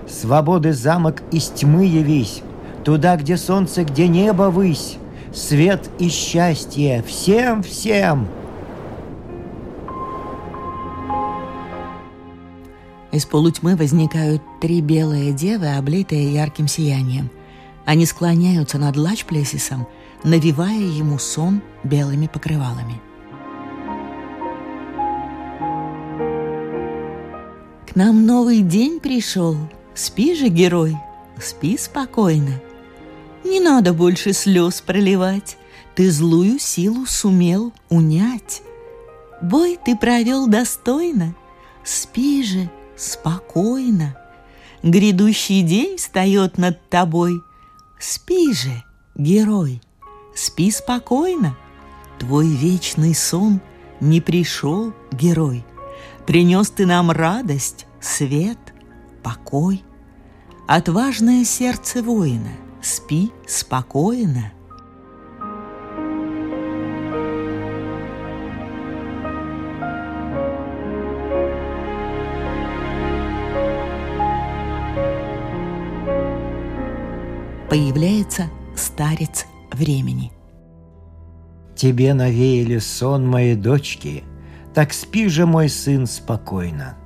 Свободы 0.09 0.73
замок 0.73 1.23
из 1.33 1.49
тьмы 1.49 1.87
явись, 1.87 2.43
Туда, 2.85 3.17
где 3.17 3.39
солнце, 3.39 3.83
где 3.83 4.07
небо 4.07 4.51
высь 4.51 4.99
свет 5.33 5.91
и 5.99 6.09
счастье 6.11 7.03
всем-всем!» 7.03 8.29
Из 13.15 13.27
полутьмы 13.27 13.77
возникают 13.77 14.43
три 14.61 14.81
белые 14.81 15.33
девы, 15.33 15.77
облитые 15.77 16.35
ярким 16.35 16.67
сиянием. 16.67 17.31
Они 17.85 18.07
склоняются 18.07 18.77
над 18.77 18.97
Лачплесисом, 18.97 19.87
навивая 20.25 20.81
ему 20.81 21.21
сон 21.21 21.63
белыми 21.85 22.27
покрывалами. 22.27 23.01
К 27.89 27.95
нам 27.95 28.27
новый 28.27 28.63
день 28.63 28.99
пришел. 28.99 29.57
Спи 29.95 30.35
же, 30.35 30.49
герой, 30.49 30.97
спи 31.41 31.79
спокойно. 31.79 32.61
Не 33.45 33.61
надо 33.61 33.93
больше 33.93 34.33
слез 34.33 34.81
проливать, 34.81 35.57
Ты 35.95 36.11
злую 36.11 36.59
силу 36.59 37.07
сумел 37.07 37.73
унять. 37.91 38.63
Бой 39.41 39.79
ты 39.85 39.97
провел 39.97 40.49
достойно, 40.49 41.37
Спи 41.85 42.43
же 42.43 42.69
спокойно. 42.97 44.17
Грядущий 44.83 45.63
день 45.63 45.97
встает 45.97 46.59
над 46.59 46.89
тобой. 46.89 47.43
Спи 47.99 48.53
же, 48.53 48.83
герой, 49.15 49.81
спи 50.35 50.71
спокойно. 50.71 51.57
Твой 52.19 52.49
вечный 52.49 53.15
сон 53.15 53.61
не 54.01 54.21
пришел, 54.21 54.93
герой. 55.11 55.65
Принес 56.27 56.71
ты 56.71 56.87
нам 56.87 57.11
радость, 57.11 57.87
свет, 58.01 58.59
покой. 59.23 59.83
Отважное 60.67 61.45
сердце 61.45 62.03
воина— 62.03 62.53
спи 62.83 63.33
спокойно. 63.47 64.53
Появляется 78.25 78.51
старец 78.75 79.47
времени. 79.73 80.33
Тебе 81.77 82.15
навеяли 82.15 82.79
сон 82.79 83.29
моей 83.29 83.55
дочки, 83.55 84.25
так 84.73 84.93
спи 84.93 85.29
же, 85.29 85.47
мой 85.47 85.69
сын, 85.69 86.07
спокойно. 86.07 86.97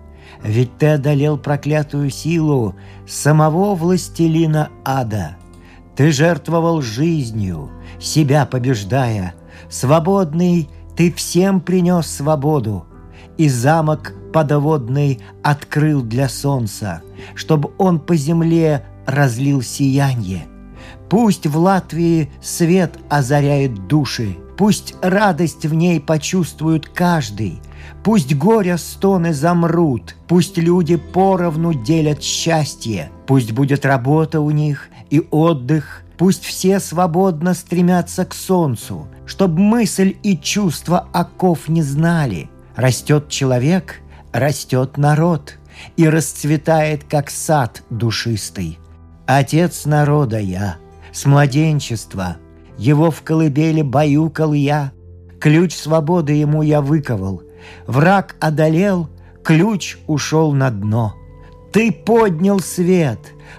Ведь 0.43 0.77
ты 0.79 0.87
одолел 0.87 1.37
проклятую 1.37 2.11
силу 2.11 2.77
самого 3.07 3.75
властелина 3.75 4.71
ада— 4.85 5.37
Ты 5.97 6.13
жертвовал 6.13 6.81
жизнью, 6.81 7.71
себя 7.99 8.47
побеждая. 8.47 9.35
Свободный 9.69 10.69
ты 10.97 11.13
всем 11.13 11.61
принес 11.61 12.07
свободу. 12.07 12.87
И 13.37 13.49
замок 13.49 14.15
подводный 14.33 15.21
открыл 15.43 16.03
для 16.03 16.29
солнца, 16.29 17.03
Чтобы 17.35 17.73
он 17.79 17.99
по 17.99 18.15
земле 18.15 18.85
разлил 19.07 19.61
сияние. 19.61 20.47
Пусть 21.09 21.47
в 21.47 21.57
Латвии 21.57 22.31
свет 22.41 22.99
озаряет 23.09 23.87
души, 23.87 24.37
Пусть 24.59 24.97
радость 25.03 25.67
в 25.67 25.75
ней 25.75 26.01
почувствует 26.01 26.89
каждый, 26.89 27.61
Пусть 28.03 28.35
горя 28.35 28.77
стоны 28.77 29.33
замрут, 29.33 30.17
Пусть 30.27 30.59
люди 30.59 30.97
поровну 30.97 31.73
делят 31.73 32.23
счастье, 32.23 33.11
Пусть 33.27 33.53
будет 33.53 33.87
работа 33.87 34.41
у 34.41 34.51
них 34.51 34.89
и 35.11 35.27
отдых, 35.31 36.03
Пусть 36.19 36.45
все 36.45 36.81
свободно 36.81 37.55
стремятся 37.55 38.25
к 38.25 38.35
солнцу, 38.35 39.07
Чтоб 39.27 39.53
мысль 39.53 40.17
и 40.23 40.37
чувства 40.37 41.07
оков 41.13 41.69
не 41.69 41.83
знали. 41.83 42.51
Растет 42.75 43.29
человек, 43.29 44.01
растет 44.33 44.99
народ, 44.99 45.57
И 45.97 46.09
расцветает, 46.09 47.05
как 47.05 47.31
сад 47.31 47.83
душистый. 47.91 48.79
Отец 49.27 49.85
народа 49.85 50.41
я, 50.41 50.79
с 51.19 51.25
младенчества, 51.27 52.37
Его 52.77 53.11
в 53.11 53.23
колыбели 53.23 53.83
баюкал 53.83 54.53
я, 54.53 54.93
Ключ 55.41 55.75
свободы 55.75 56.33
ему 56.33 56.63
я 56.63 56.81
выковал, 56.81 57.43
Враг 57.89 58.37
одолел, 58.41 59.09
ключ 59.43 59.99
ушел 60.07 60.53
на 60.53 60.71
дно. 60.71 61.15
Ты 61.73 61.91
поднял 61.91 62.61
свет, 62.61 63.19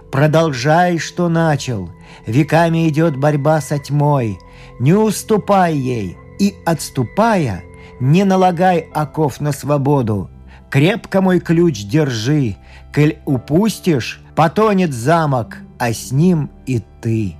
продолжай, 0.09 0.97
что 0.99 1.27
начал. 1.27 1.89
Веками 2.25 2.87
идет 2.87 3.17
борьба 3.17 3.59
со 3.59 3.77
тьмой. 3.77 4.39
Не 4.79 4.93
уступай 4.93 5.75
ей 5.75 6.17
и, 6.39 6.55
отступая, 6.65 7.63
не 7.99 8.23
налагай 8.23 8.87
оков 8.93 9.41
на 9.41 9.51
свободу. 9.51 10.29
Крепко 10.71 11.21
мой 11.21 11.39
ключ 11.39 11.83
держи, 11.83 12.55
коль 12.93 13.17
упустишь, 13.25 14.21
потонет 14.35 14.93
замок, 14.93 15.57
а 15.77 15.93
с 15.93 16.11
ним 16.11 16.49
и 16.65 16.81
ты. 17.01 17.35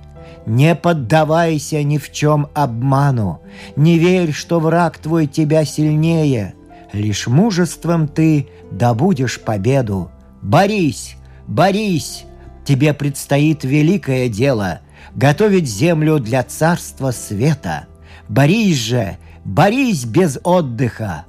Не 0.46 0.74
поддавайся 0.74 1.82
ни 1.82 1.98
в 1.98 2.10
чем 2.12 2.48
обману, 2.54 3.40
не 3.76 3.98
верь, 3.98 4.32
что 4.32 4.60
враг 4.60 4.98
твой 4.98 5.26
тебя 5.26 5.64
сильнее. 5.64 6.54
Лишь 6.92 7.26
мужеством 7.26 8.08
ты 8.08 8.48
добудешь 8.70 9.40
победу. 9.40 10.10
Борись, 10.42 11.16
борись, 11.46 12.24
тебе 12.64 12.94
предстоит 12.94 13.64
великое 13.64 14.28
дело— 14.28 14.80
готовить 15.14 15.68
землю 15.68 16.18
для 16.18 16.42
царства 16.42 17.10
света. 17.10 17.86
Борись 18.28 18.78
же, 18.78 19.16
борись 19.44 20.04
без 20.04 20.38
отдыха, 20.44 21.24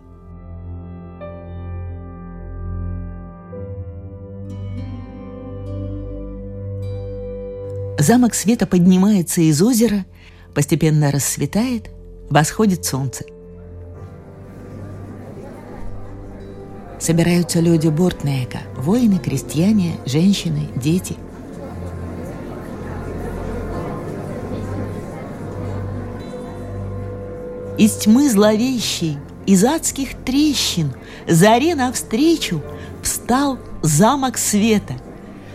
Замок 8.01 8.33
света 8.33 8.65
поднимается 8.65 9.41
из 9.41 9.61
озера, 9.61 10.07
постепенно 10.55 11.11
рассветает, 11.11 11.91
восходит 12.31 12.83
солнце. 12.83 13.25
Собираются 16.99 17.59
люди 17.59 17.89
Бортнека, 17.89 18.61
воины, 18.75 19.19
крестьяне, 19.19 19.97
женщины, 20.07 20.67
дети. 20.75 21.15
Из 27.77 27.91
тьмы 27.97 28.31
зловещей, 28.31 29.19
из 29.45 29.63
адских 29.63 30.15
трещин, 30.25 30.91
заре 31.27 31.75
навстречу 31.75 32.63
встал 33.03 33.59
замок 33.83 34.39
света, 34.39 34.95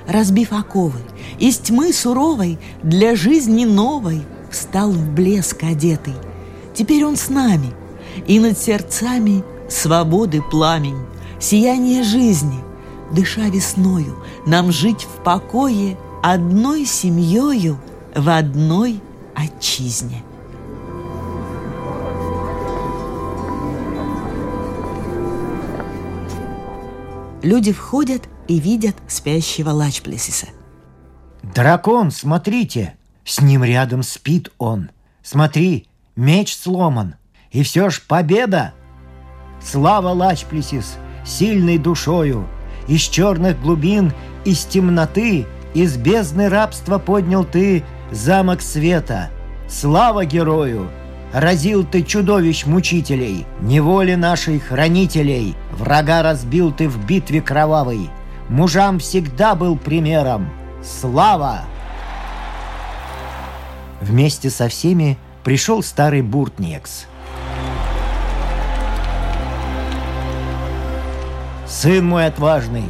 разбив 0.06 0.52
оковы– 0.52 1.00
из 1.38 1.58
тьмы 1.58 1.92
суровой 1.92 2.58
для 2.82 3.14
жизни 3.14 3.64
новой 3.64 4.22
Встал 4.50 4.90
в 4.90 5.10
блеск 5.10 5.64
одетый. 5.64 6.14
Теперь 6.72 7.04
он 7.04 7.16
с 7.16 7.28
нами, 7.28 7.72
и 8.26 8.38
над 8.38 8.56
сердцами 8.56 9.44
свободы 9.68 10.40
пламень, 10.40 10.98
Сияние 11.38 12.02
жизни, 12.02 12.58
дыша 13.12 13.48
весною, 13.48 14.16
Нам 14.46 14.72
жить 14.72 15.02
в 15.02 15.22
покое 15.22 15.98
одной 16.22 16.86
семьёю 16.86 17.78
В 18.14 18.30
одной 18.30 19.00
отчизне. 19.34 20.22
Люди 27.42 27.72
входят 27.72 28.22
и 28.48 28.58
видят 28.58 28.96
спящего 29.08 29.70
Лачплесиса. 29.70 30.48
«Дракон, 31.42 32.10
смотрите! 32.10 32.96
С 33.24 33.40
ним 33.40 33.64
рядом 33.64 34.02
спит 34.02 34.50
он. 34.58 34.90
Смотри, 35.22 35.88
меч 36.14 36.56
сломан. 36.56 37.16
И 37.50 37.62
все 37.62 37.90
ж 37.90 38.02
победа! 38.06 38.72
Слава 39.60 40.08
Лачплесис, 40.08 40.96
сильной 41.24 41.78
душою! 41.78 42.46
Из 42.86 43.02
черных 43.02 43.60
глубин, 43.60 44.12
из 44.44 44.64
темноты, 44.64 45.46
из 45.74 45.96
бездны 45.96 46.48
рабства 46.48 46.98
поднял 46.98 47.44
ты 47.44 47.84
замок 48.12 48.62
света. 48.62 49.30
Слава 49.68 50.24
герою! 50.24 50.88
Разил 51.32 51.84
ты 51.84 52.02
чудовищ-мучителей, 52.02 53.44
неволи 53.60 54.14
нашей 54.14 54.60
хранителей, 54.60 55.56
Врага 55.72 56.22
разбил 56.22 56.72
ты 56.72 56.88
в 56.88 57.04
битве 57.04 57.42
кровавой, 57.42 58.08
Мужам 58.48 58.98
всегда 58.98 59.54
был 59.54 59.76
примером, 59.76 60.48
Слава! 60.82 61.62
Вместе 64.00 64.50
со 64.50 64.68
всеми 64.68 65.18
пришел 65.42 65.82
старый 65.82 66.22
Буртнекс. 66.22 67.06
«Сын 71.66 72.06
мой 72.06 72.26
отважный, 72.26 72.84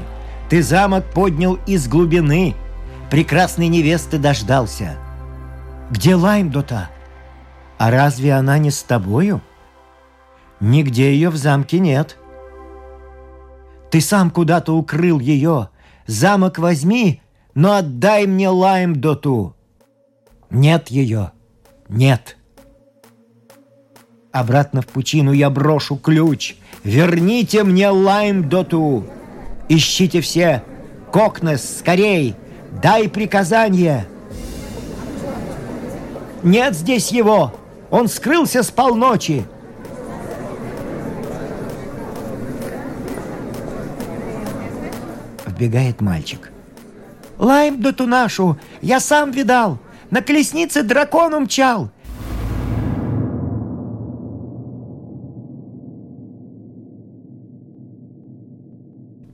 ты 0.51 0.63
замок 0.63 1.05
поднял 1.13 1.59
из 1.67 1.89
глубины, 1.89 2.55
прекрасной 3.11 3.69
невесты 3.69 4.19
дождался. 4.19 4.97
Где 5.91 6.15
Лаймдота? 6.15 6.91
А 7.79 7.91
разве 7.91 8.35
она 8.35 8.59
не 8.59 8.71
с 8.71 8.83
тобою? 8.83 9.41
Нигде 10.61 11.13
ее 11.13 11.31
в 11.31 11.37
замке 11.37 11.79
нет. 11.79 12.17
Ты 13.91 14.01
сам 14.01 14.31
куда-то 14.31 14.77
укрыл 14.77 15.21
ее. 15.21 15.71
Замок 16.07 16.59
возьми 16.59 17.21
но 17.57 17.77
отдай 17.77 18.27
мне 18.27 18.51
Лайм-доту. 18.51 19.57
Нет 20.51 20.89
ее, 20.89 21.33
нет. 21.89 22.37
Обратно 24.31 24.83
в 24.83 24.87
пучину 24.87 25.33
я 25.33 25.49
брошу 25.49 25.97
ключ. 25.97 26.57
Верните 26.85 27.65
мне 27.65 27.89
Лайм-доту. 27.89 29.07
Ищите 29.71 30.21
все. 30.21 30.63
Кокнес, 31.11 31.79
скорей, 31.79 32.35
дай 32.83 33.09
приказание. 33.09 34.07
Нет 36.43 36.75
здесь 36.75 37.11
его. 37.11 37.55
Он 37.91 38.07
скрылся 38.07 38.63
с 38.63 38.71
полночи. 38.71 39.47
Вбегает 45.57 46.01
мальчик. 46.01 46.53
Лайм 47.39 47.81
да 47.81 47.95
нашу! 48.07 48.59
Я 48.83 49.01
сам 49.01 49.31
видал! 49.31 49.79
На 50.11 50.21
колеснице 50.21 50.83
дракон 50.83 51.35
умчал!» 51.35 51.91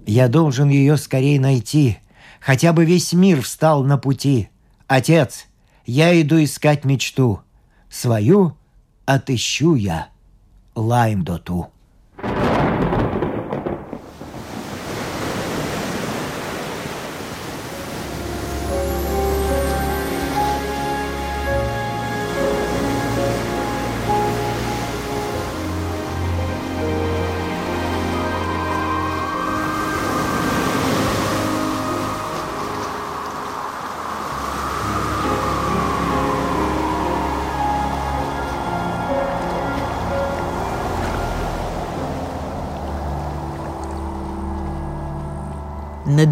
Я 0.07 0.29
должен 0.29 0.69
ее 0.69 0.97
скорее 0.97 1.41
найти. 1.41 1.99
Хотя 2.39 2.73
бы 2.73 2.85
весь 2.85 3.13
мир 3.13 3.41
встал 3.41 3.83
на 3.83 3.99
пути. 3.99 4.51
Отец, 4.87 5.47
я 5.87 6.21
иду 6.21 6.43
искать 6.43 6.85
мечту. 6.85 7.41
Свою 7.89 8.57
отыщу 9.07 9.75
я. 9.75 10.09
Лаймдоту. 10.75 11.72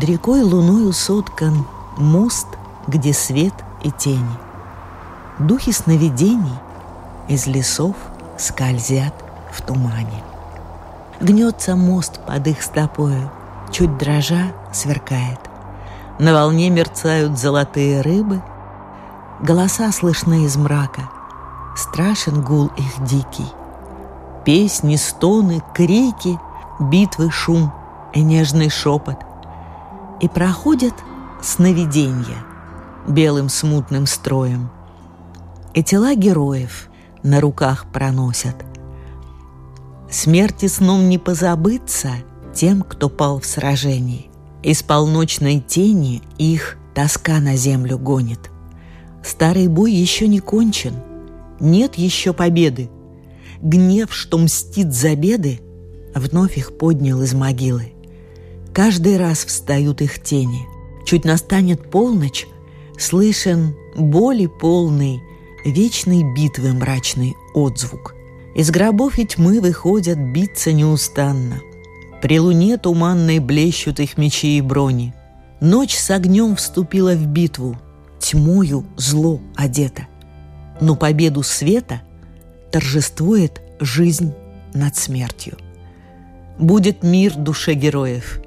Над 0.01 0.09
рекой 0.09 0.41
луною 0.41 0.95
соткан 0.95 1.67
мост, 1.99 2.47
где 2.87 3.13
свет 3.13 3.53
и 3.83 3.91
тени. 3.91 4.39
Духи 5.39 5.73
сновидений 5.73 6.59
из 7.29 7.47
лесов 7.47 7.95
скользят 8.39 9.13
в 9.53 9.61
тумане. 9.61 10.25
Гнется 11.21 11.77
мост 11.77 12.19
под 12.27 12.47
их 12.47 12.63
стопою, 12.63 13.31
чуть 13.71 13.99
дрожа 13.99 14.53
сверкает. 14.73 15.39
На 16.19 16.33
волне 16.33 16.71
мерцают 16.71 17.39
золотые 17.39 18.01
рыбы, 18.01 18.41
голоса 19.43 19.93
слышны 19.93 20.47
из 20.47 20.57
мрака, 20.57 21.11
страшен 21.77 22.41
гул 22.41 22.71
их 22.79 23.05
дикий. 23.05 23.53
Песни, 24.47 24.97
стоны, 24.97 25.63
крики, 25.75 26.41
битвы, 26.79 27.31
шум 27.31 27.71
и 28.15 28.23
нежный 28.23 28.71
шепот. 28.71 29.27
И 30.21 30.29
проходят 30.29 30.95
сновидения 31.43 32.45
белым 33.09 33.49
смутным 33.49 34.07
строем. 34.07 34.71
И 35.75 35.83
тела 35.83 36.15
героев 36.15 36.89
на 37.23 37.41
руках 37.41 37.87
проносят. 37.93 38.57
Смерти 40.11 40.67
сном 40.67 41.09
не 41.09 41.19
позабыться 41.19 42.11
тем, 42.55 42.83
кто 42.83 43.09
пал 43.09 43.41
в 43.41 43.47
сражении. 43.47 44.31
Из 44.63 44.83
полночной 44.83 45.61
тени 45.61 46.23
их 46.37 46.77
тоска 46.95 47.39
на 47.39 47.57
землю 47.57 47.99
гонит. 47.99 48.51
Старый 49.25 49.69
бой 49.69 49.93
еще 49.93 50.27
не 50.27 50.41
кончен, 50.41 50.95
нет 51.61 51.95
еще 51.97 52.33
победы. 52.33 52.91
Гнев, 53.63 54.13
что 54.13 54.39
мстит 54.39 54.93
за 54.93 55.15
беды, 55.15 55.61
вновь 56.15 56.57
их 56.59 56.77
поднял 56.77 57.23
из 57.23 57.35
могилы. 57.35 57.93
Каждый 58.75 59.17
раз 59.17 59.45
встают 59.45 60.01
их 60.01 60.23
тени. 60.23 60.67
Чуть 61.05 61.25
настанет 61.25 61.91
полночь, 61.91 62.47
слышен 62.99 63.75
боли 63.97 64.47
полный, 64.47 65.23
вечной 65.65 66.23
битвы 66.35 66.73
мрачный 66.73 67.35
отзвук. 67.55 68.15
Из 68.55 68.71
гробов 68.71 69.19
и 69.19 69.27
тьмы 69.27 69.61
выходят 69.61 70.19
биться 70.19 70.73
неустанно. 70.73 71.61
При 72.23 72.39
луне 72.39 72.77
туманной 72.77 73.39
блещут 73.39 73.99
их 73.99 74.19
мечи 74.19 74.59
и 74.59 74.61
брони. 74.61 75.15
Ночь 75.61 75.97
с 75.97 76.11
огнем 76.11 76.57
вступила 76.57 77.15
в 77.15 77.27
битву, 77.27 77.77
тьмою 78.19 78.85
зло 78.97 79.41
одета. 79.57 80.07
Но 80.81 80.97
победу 80.97 81.43
света 81.43 82.03
торжествует 82.71 83.61
жизнь 83.81 84.33
над 84.75 84.97
смертью. 84.97 85.59
Будет 86.59 87.03
мир 87.03 87.35
душе 87.35 87.75
героев. 87.75 88.41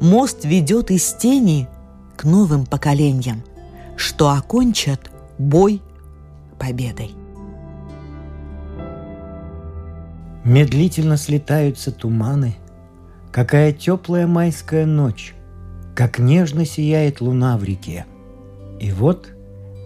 Мост 0.00 0.44
ведет 0.44 0.90
из 0.90 1.12
тени 1.14 1.68
к 2.16 2.24
новым 2.24 2.66
поколениям, 2.66 3.42
что 3.96 4.30
окончат 4.30 5.10
бой 5.38 5.82
победой. 6.58 7.12
Медлительно 10.44 11.16
слетаются 11.16 11.90
туманы– 11.90 12.56
Какая 13.34 13.72
теплая 13.72 14.28
майская 14.28 14.86
ночь, 14.86 15.34
как 15.96 16.20
нежно 16.20 16.64
сияет 16.64 17.20
луна 17.20 17.58
в 17.58 17.64
реке. 17.64 18.06
И 18.78 18.92
вот 18.92 19.28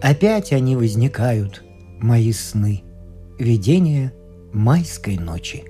опять 0.03 0.53
они 0.53 0.75
возникают, 0.75 1.63
мои 1.99 2.31
сны, 2.31 2.83
видения 3.39 4.13
майской 4.53 5.17
ночи. 5.17 5.63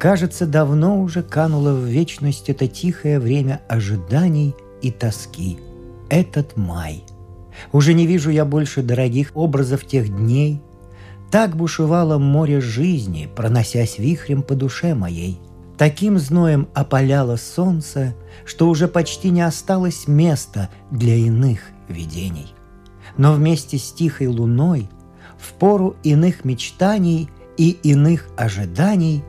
Кажется, 0.00 0.46
давно 0.46 1.00
уже 1.00 1.22
кануло 1.22 1.72
в 1.72 1.84
вечность 1.84 2.48
это 2.48 2.66
тихое 2.66 3.20
время 3.20 3.60
ожиданий 3.68 4.56
и 4.82 4.90
тоски. 4.90 5.60
Этот 6.08 6.56
май. 6.56 7.04
Уже 7.70 7.94
не 7.94 8.06
вижу 8.06 8.30
я 8.30 8.44
больше 8.44 8.82
дорогих 8.82 9.30
образов 9.34 9.84
тех 9.84 10.08
дней. 10.08 10.60
Так 11.30 11.54
бушевало 11.54 12.18
море 12.18 12.60
жизни, 12.60 13.28
проносясь 13.36 13.98
вихрем 13.98 14.42
по 14.42 14.56
душе 14.56 14.96
моей– 14.96 15.38
Таким 15.80 16.18
зноем 16.18 16.68
опаляло 16.74 17.36
солнце, 17.36 18.14
что 18.44 18.68
уже 18.68 18.86
почти 18.86 19.30
не 19.30 19.40
осталось 19.40 20.06
места 20.06 20.68
для 20.90 21.14
иных 21.14 21.60
видений. 21.88 22.52
Но 23.16 23.32
вместе 23.32 23.78
с 23.78 23.90
тихой 23.90 24.26
луной, 24.26 24.90
в 25.38 25.54
пору 25.54 25.96
иных 26.02 26.44
мечтаний 26.44 27.30
и 27.56 27.70
иных 27.82 28.28
ожиданий, 28.36 29.24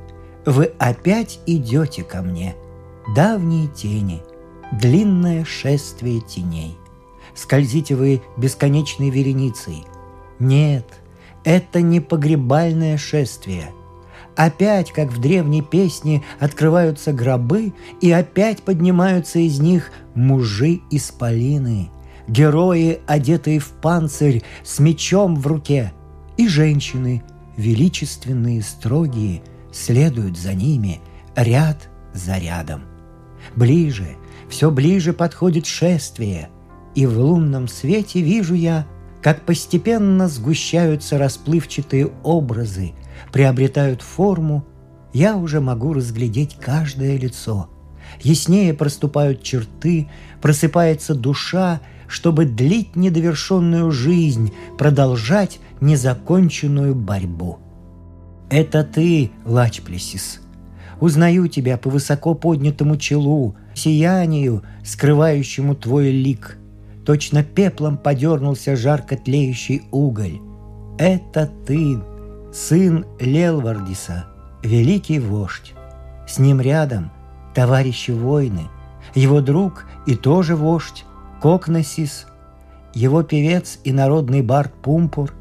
вы 0.46 0.72
опять 0.80 1.40
идете 1.46 2.04
ко 2.04 2.22
мне, 2.22 2.56
давние 3.16 3.68
тени, 3.68 4.22
длинное 4.72 5.46
шествие 5.46 6.22
теней. 6.22 6.78
Скользите 7.34 7.96
вы 7.96 8.22
бесконечной 8.38 9.10
вереницей. 9.10 9.86
Нет, 10.40 10.86
это 11.44 11.82
не 11.82 12.00
погребальное 12.00 12.98
шествие– 12.98 13.72
Опять, 14.36 14.92
как 14.92 15.12
в 15.12 15.20
древней 15.20 15.62
песне, 15.62 16.24
открываются 16.40 17.12
гробы, 17.12 17.74
и 18.00 18.12
опять 18.12 18.64
поднимаются 18.64 19.40
из 19.40 19.60
них 19.60 19.92
мужи-исполины, 20.16 21.90
герои, 22.28 23.00
одетые 23.08 23.60
в 23.60 23.70
панцирь, 23.70 24.42
с 24.64 24.80
мечом 24.80 25.36
в 25.36 25.46
руке, 25.48 25.92
и 26.38 26.48
женщины, 26.48 27.24
величественные, 27.58 28.62
строгие, 28.62 29.42
следуют 29.72 30.38
за 30.38 30.54
ними 30.54 31.02
ряд 31.36 31.90
за 32.14 32.38
рядом. 32.38 32.84
Ближе, 33.56 34.18
все 34.50 34.70
ближе 34.72 35.14
подходит 35.14 35.66
шествие, 35.66 36.50
и 36.96 37.06
в 37.06 37.18
лунном 37.18 37.68
свете 37.68 38.22
вижу 38.22 38.54
я, 38.54 38.86
как 39.22 39.46
постепенно 39.46 40.28
сгущаются 40.28 41.18
расплывчатые 41.18 42.12
образы, 42.24 42.94
приобретают 43.32 44.02
форму, 44.02 44.66
я 45.14 45.36
уже 45.38 45.62
могу 45.62 45.94
разглядеть 45.94 46.58
каждое 46.60 47.18
лицо. 47.18 47.70
Яснее 48.22 48.74
проступают 48.74 49.44
черты, 49.44 50.10
просыпается 50.42 51.16
душа, 51.16 51.82
чтобы 52.08 52.46
длить 52.46 52.96
недовершенную 52.96 53.92
жизнь, 53.92 54.54
продолжать 54.78 55.60
незаконченную 55.80 56.94
борьбу. 56.94 57.60
Это 58.52 58.84
ты, 58.84 59.32
Лачплесис. 59.46 60.42
Узнаю 61.00 61.48
тебя 61.48 61.78
по 61.78 61.90
высоко 61.90 62.34
поднятому 62.34 62.98
челу, 62.98 63.56
сиянию, 63.74 64.64
скрывающему 64.84 65.74
твой 65.74 66.12
лик. 66.12 66.58
Точно 67.06 67.46
пеплом 67.46 67.98
подернулся 67.98 68.76
жарко 68.76 69.16
тлеющий 69.16 69.84
уголь. 69.92 70.42
Это 71.00 71.50
ты, 71.66 71.98
сын 72.54 73.06
Лелвардиса, 73.22 74.26
великий 74.64 75.20
вождь. 75.20 75.74
С 76.28 76.38
ним 76.38 76.60
рядом 76.60 77.10
товарищи 77.56 78.12
войны, 78.12 78.68
его 79.16 79.40
друг 79.40 79.86
и 80.06 80.16
тоже 80.16 80.58
вождь 80.58 81.06
Кокносис, 81.42 82.28
его 82.94 83.24
певец 83.24 83.80
и 83.86 83.94
народный 83.94 84.42
бард 84.42 84.74
Пумпур. 84.74 85.34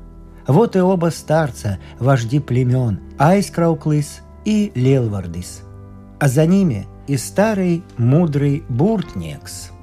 Вот 0.50 0.74
и 0.74 0.80
оба 0.80 1.10
старца, 1.10 1.78
вожди 2.00 2.40
племен 2.40 2.98
Айскрауклыс 3.18 4.20
и 4.44 4.72
Лелвардис. 4.74 5.62
А 6.18 6.28
за 6.28 6.44
ними 6.44 6.88
и 7.06 7.16
старый 7.16 7.84
мудрый 7.96 8.64
Буртнекс– 8.68 9.70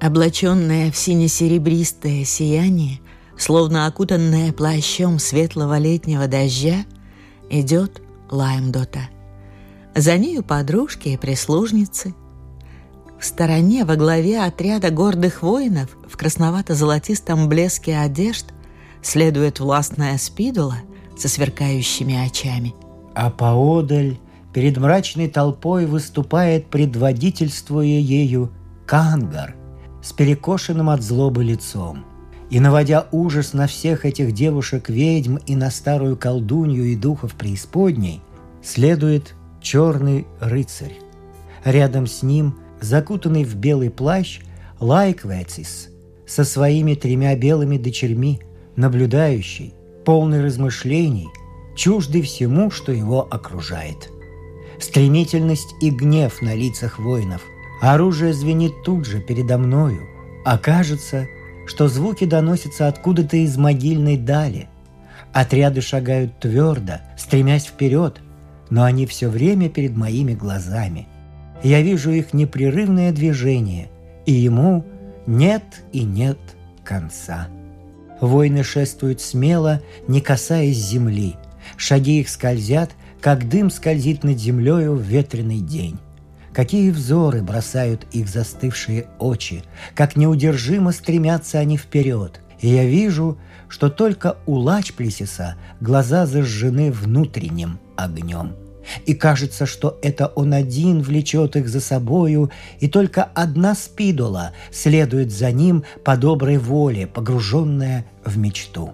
облаченная 0.00 0.90
в 0.90 0.96
сине-серебристое 0.96 2.24
сияние, 2.24 2.98
словно 3.38 3.86
окутанная 3.86 4.52
плащом 4.52 5.20
светлого 5.20 5.78
летнего 5.78 6.26
дождя, 6.26 6.84
идет 7.50 8.02
Лаймдота. 8.28 9.02
За 9.94 10.18
нею 10.18 10.42
подружки 10.42 11.10
и 11.10 11.16
прислужницы. 11.16 12.14
В 13.22 13.24
стороне 13.24 13.84
во 13.84 13.94
главе 13.94 14.42
отряда 14.42 14.90
гордых 14.90 15.42
воинов 15.42 15.96
в 16.08 16.16
красновато-золотистом 16.16 17.48
блеске 17.48 17.96
одежд 17.96 18.46
следует 19.00 19.60
властная 19.60 20.18
спидула 20.18 20.78
со 21.16 21.28
сверкающими 21.28 22.16
очами. 22.16 22.74
А 23.14 23.30
поодаль 23.30 24.18
перед 24.52 24.76
мрачной 24.76 25.28
толпой 25.28 25.86
выступает, 25.86 26.66
предводительствуя 26.66 27.84
ею, 27.84 28.50
Кангар– 28.86 29.54
с 30.02 30.12
перекошенным 30.12 30.90
от 30.90 31.00
злобы 31.02 31.44
лицом. 31.44 32.04
И 32.50 32.58
наводя 32.58 33.06
ужас 33.12 33.52
на 33.52 33.68
всех 33.68 34.04
этих 34.04 34.32
девушек-ведьм 34.32 35.36
и 35.46 35.54
на 35.54 35.70
старую 35.70 36.16
колдунью 36.16 36.86
и 36.86 36.96
духов 36.96 37.36
преисподней, 37.36 38.20
следует 38.64 39.36
черный 39.60 40.26
рыцарь. 40.40 40.98
Рядом 41.64 42.08
с 42.08 42.24
ним, 42.24 42.56
закутанный 42.84 43.44
в 43.44 43.56
белый 43.56 43.90
плащ, 43.90 44.40
Лайквецис 44.80 45.88
со 46.26 46.44
своими 46.44 46.94
тремя 46.94 47.36
белыми 47.36 47.76
дочерьми, 47.78 48.40
наблюдающий, 48.76 49.74
полный 50.04 50.42
размышлений, 50.42 51.28
чуждый 51.76 52.22
всему, 52.22 52.70
что 52.70 52.92
его 52.92 53.26
окружает. 53.30 54.10
стремительность 54.78 55.74
и 55.80 55.90
гнев 55.90 56.42
на 56.42 56.54
лицах 56.54 56.98
воинов. 56.98 57.42
Оружие 57.80 58.32
звенит 58.32 58.72
тут 58.84 59.06
же 59.06 59.20
передо 59.20 59.58
мною, 59.58 60.08
а 60.44 60.58
кажется, 60.58 61.28
что 61.66 61.86
звуки 61.88 62.24
доносятся 62.24 62.88
откуда-то 62.88 63.36
из 63.36 63.56
могильной 63.56 64.16
дали. 64.16 64.68
Отряды 65.32 65.80
шагают 65.80 66.40
твердо, 66.40 66.94
стремясь 67.16 67.66
вперед, 67.66 68.20
но 68.70 68.82
они 68.82 69.06
все 69.06 69.28
время 69.28 69.68
перед 69.68 69.96
моими 69.96 70.34
глазами. 70.34 71.06
Я 71.62 71.80
вижу 71.80 72.10
их 72.10 72.32
непрерывное 72.32 73.12
движение, 73.12 73.88
и 74.26 74.32
ему 74.32 74.84
нет 75.26 75.62
и 75.92 76.02
нет 76.02 76.38
конца. 76.84 77.48
Воины 78.20 78.62
шествуют 78.62 79.20
смело, 79.20 79.80
не 80.08 80.20
касаясь 80.20 80.76
земли. 80.76 81.36
Шаги 81.76 82.20
их 82.20 82.28
скользят, 82.28 82.90
как 83.20 83.48
дым 83.48 83.70
скользит 83.70 84.24
над 84.24 84.38
землею 84.38 84.94
в 84.94 85.02
ветреный 85.02 85.60
день. 85.60 85.98
Какие 86.52 86.90
взоры 86.90 87.42
бросают 87.42 88.06
их 88.12 88.28
застывшие 88.28 89.06
очи, 89.18 89.62
как 89.94 90.16
неудержимо 90.16 90.92
стремятся 90.92 91.58
они 91.58 91.78
вперед. 91.78 92.40
И 92.60 92.68
я 92.68 92.84
вижу, 92.84 93.38
что 93.68 93.88
только 93.88 94.36
у 94.46 94.56
Лачплесиса 94.56 95.56
глаза 95.80 96.26
зажжены 96.26 96.92
внутренним 96.92 97.78
огнем. 97.96 98.54
И 99.06 99.14
кажется, 99.14 99.66
что 99.66 99.98
это 100.02 100.26
он 100.28 100.52
один 100.52 101.02
влечет 101.02 101.56
их 101.56 101.68
за 101.68 101.80
собою, 101.80 102.50
и 102.80 102.88
только 102.88 103.22
одна 103.22 103.74
спидола 103.74 104.52
следует 104.70 105.32
за 105.32 105.52
ним 105.52 105.84
по 106.04 106.16
доброй 106.16 106.58
воле, 106.58 107.06
погруженная 107.06 108.06
в 108.24 108.38
мечту. 108.38 108.92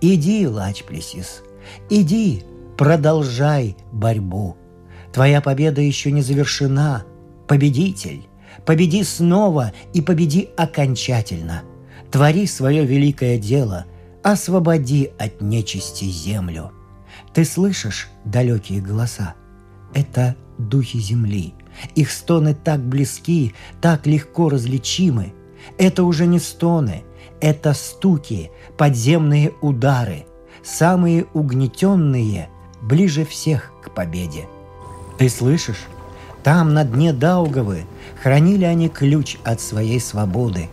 Иди, 0.00 0.46
Лачплесис, 0.46 1.42
иди, 1.90 2.42
продолжай 2.76 3.76
борьбу– 3.92 4.56
Твоя 5.12 5.40
победа 5.40 5.80
еще 5.80 6.12
не 6.12 6.22
завершена. 6.22 7.04
Победитель, 7.46 8.28
победи 8.66 9.02
снова 9.02 9.72
и 9.92 10.00
победи 10.00 10.50
окончательно. 10.56 11.62
Твори 12.10 12.46
свое 12.46 12.84
великое 12.84 13.38
дело, 13.38 13.86
освободи 14.22 15.10
от 15.18 15.40
нечисти 15.40 16.04
землю. 16.04 16.72
Ты 17.34 17.44
слышишь 17.44 18.08
далекие 18.24 18.80
голоса? 18.80 19.34
Это 19.94 20.36
духи 20.58 20.98
земли. 20.98 21.54
Их 21.94 22.10
стоны 22.10 22.54
так 22.54 22.80
близки, 22.80 23.54
так 23.80 24.06
легко 24.06 24.48
различимы. 24.48 25.32
Это 25.76 26.04
уже 26.04 26.26
не 26.26 26.38
стоны, 26.38 27.04
это 27.40 27.74
стуки, 27.74 28.50
подземные 28.76 29.52
удары, 29.60 30.26
самые 30.64 31.26
угнетенные, 31.34 32.48
ближе 32.80 33.24
всех 33.24 33.72
к 33.82 33.90
победе– 33.94 34.46
ты 35.18 35.28
слышишь? 35.28 35.84
Там, 36.44 36.72
на 36.72 36.84
дне 36.84 37.12
Даугавы, 37.12 37.84
хранили 38.22 38.64
они 38.64 38.88
ключ 38.88 39.36
от 39.44 39.60
своей 39.60 40.00
свободы, 40.00 40.68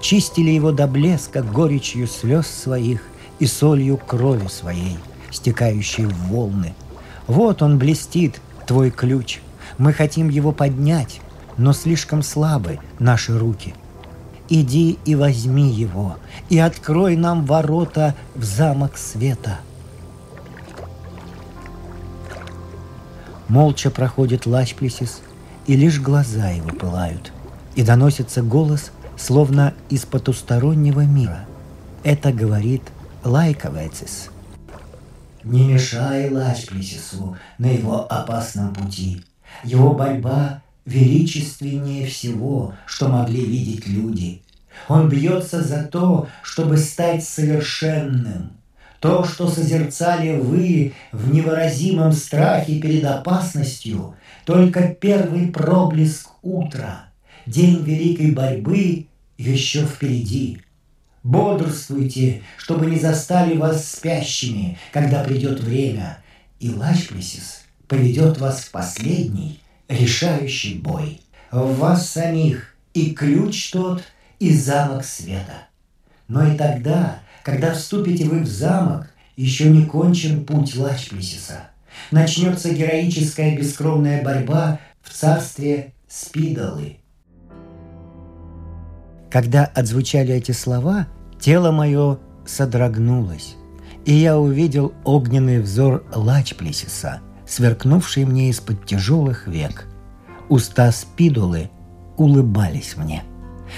чистили 0.00 0.50
его 0.50 0.72
до 0.72 0.86
блеска 0.86 1.42
горечью 1.42 2.06
слез 2.06 2.46
своих 2.46 3.02
и 3.38 3.46
солью 3.46 3.98
крови 3.98 4.48
своей, 4.48 4.96
стекающей 5.30 6.04
в 6.04 6.14
волны. 6.28 6.74
Вот 7.26 7.62
он 7.62 7.78
блестит, 7.78 8.40
твой 8.66 8.90
ключ. 8.90 9.40
Мы 9.78 9.92
хотим 9.92 10.28
его 10.28 10.52
поднять, 10.52 11.20
но 11.56 11.72
слишком 11.72 12.22
слабы 12.22 12.78
наши 12.98 13.38
руки. 13.38 13.74
Иди 14.48 14.98
и 15.04 15.14
возьми 15.14 15.70
его, 15.70 16.16
и 16.48 16.58
открой 16.58 17.16
нам 17.16 17.44
ворота 17.44 18.14
в 18.34 18.44
замок 18.44 18.96
света– 18.96 19.60
Молча 23.50 23.90
проходит 23.90 24.46
Лачплесис, 24.46 25.22
и 25.66 25.74
лишь 25.74 25.98
глаза 25.98 26.50
его 26.50 26.68
пылают. 26.68 27.32
И 27.74 27.82
доносится 27.82 28.42
голос, 28.42 28.92
словно 29.18 29.74
из 29.88 30.04
потустороннего 30.04 31.00
мира. 31.00 31.46
Это 32.04 32.32
говорит 32.32 32.82
Лайковецис. 33.24 34.30
Не 35.44 35.64
мешай 35.64 36.30
Лачплесису 36.30 37.36
на 37.58 37.66
его 37.66 38.06
опасном 38.10 38.74
пути. 38.74 39.22
Его 39.64 39.94
борьба 39.94 40.62
величественнее 40.84 42.06
всего, 42.06 42.74
что 42.86 43.08
могли 43.08 43.44
видеть 43.44 43.86
люди. 43.86 44.42
Он 44.88 45.08
бьется 45.08 45.62
за 45.62 45.84
то, 45.84 46.28
чтобы 46.42 46.76
стать 46.76 47.24
совершенным– 47.24 48.52
то, 49.00 49.24
что 49.24 49.48
созерцали 49.48 50.36
вы 50.36 50.92
в 51.10 51.32
невыразимом 51.32 52.12
страхе 52.12 52.78
перед 52.78 53.04
опасностью, 53.04 54.14
только 54.44 54.88
первый 54.88 55.48
проблеск 55.48 56.28
утра, 56.42 57.06
день 57.46 57.82
великой 57.82 58.32
борьбы 58.32 59.06
еще 59.38 59.86
впереди. 59.86 60.60
Бодрствуйте, 61.22 62.42
чтобы 62.56 62.86
не 62.86 62.98
застали 62.98 63.56
вас 63.56 63.88
спящими, 63.88 64.78
когда 64.92 65.22
придет 65.22 65.60
время, 65.60 66.18
и 66.58 66.70
Лачплесис 66.70 67.62
поведет 67.88 68.38
вас 68.38 68.60
в 68.60 68.70
последний, 68.70 69.60
решающий 69.88 70.74
бой. 70.74 71.20
В 71.50 71.76
вас 71.78 72.08
самих 72.08 72.74
и 72.94 73.12
ключ 73.12 73.70
тот, 73.70 74.02
и 74.38 74.54
замок 74.54 75.04
света. 75.04 75.68
Но 76.28 76.46
и 76.50 76.56
тогда 76.56 77.20
когда 77.42 77.72
вступите 77.72 78.24
вы 78.24 78.40
в 78.40 78.46
замок, 78.46 79.10
еще 79.36 79.70
не 79.70 79.86
кончен 79.86 80.44
путь 80.44 80.76
Лачплесиса. 80.76 81.70
Начнется 82.10 82.72
героическая 82.72 83.56
бескровная 83.56 84.22
борьба 84.22 84.78
в 85.02 85.10
царстве 85.10 85.94
Спидолы. 86.08 86.98
Когда 89.30 89.64
отзвучали 89.64 90.34
эти 90.34 90.52
слова, 90.52 91.06
тело 91.38 91.70
мое 91.70 92.18
содрогнулось, 92.44 93.56
и 94.04 94.12
я 94.12 94.38
увидел 94.38 94.92
огненный 95.04 95.60
взор 95.60 96.04
Лачплесиса, 96.14 97.20
сверкнувший 97.46 98.24
мне 98.24 98.50
из-под 98.50 98.84
тяжелых 98.86 99.46
век. 99.46 99.86
Уста 100.48 100.90
Спидолы 100.90 101.70
улыбались 102.16 102.96
мне– 102.96 103.22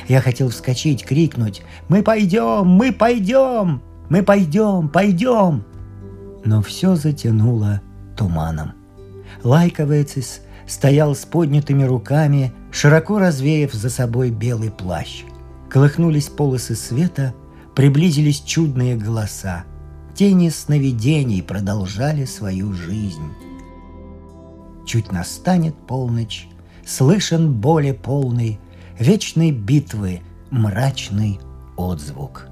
я 0.08 0.20
хотел 0.20 0.48
вскочить, 0.48 1.04
крикнуть 1.04 1.62
«Мы 1.88 2.02
пойдем! 2.02 2.66
Мы 2.66 2.92
пойдем! 2.92 3.82
Мы 4.08 4.22
пойдем! 4.22 4.88
Пойдем!» 4.88 5.64
Но 6.44 6.62
все 6.62 6.96
затянуло 6.96 7.80
туманом. 8.16 8.72
Лайковецис 9.42 10.40
стоял 10.66 11.14
с 11.14 11.24
поднятыми 11.24 11.84
руками, 11.84 12.52
широко 12.70 13.18
развеяв 13.18 13.72
за 13.72 13.90
собой 13.90 14.30
белый 14.30 14.70
плащ. 14.70 15.22
Колыхнулись 15.72 16.28
полосы 16.28 16.74
света, 16.74 17.34
приблизились 17.74 18.42
чудные 18.42 18.94
голоса. 18.94 19.64
Тени 20.14 20.50
сновидений 20.50 21.42
продолжали 21.42 22.26
свою 22.26 22.74
жизнь. 22.74 23.32
Чуть 24.86 25.10
настанет 25.12 25.74
полночь, 25.86 26.46
слышен 26.84 27.54
боли 27.54 27.92
полный– 27.92 28.60
вечной 28.98 29.50
битвы 29.50 30.20
мрачный 30.50 31.40
отзвук. 31.78 32.51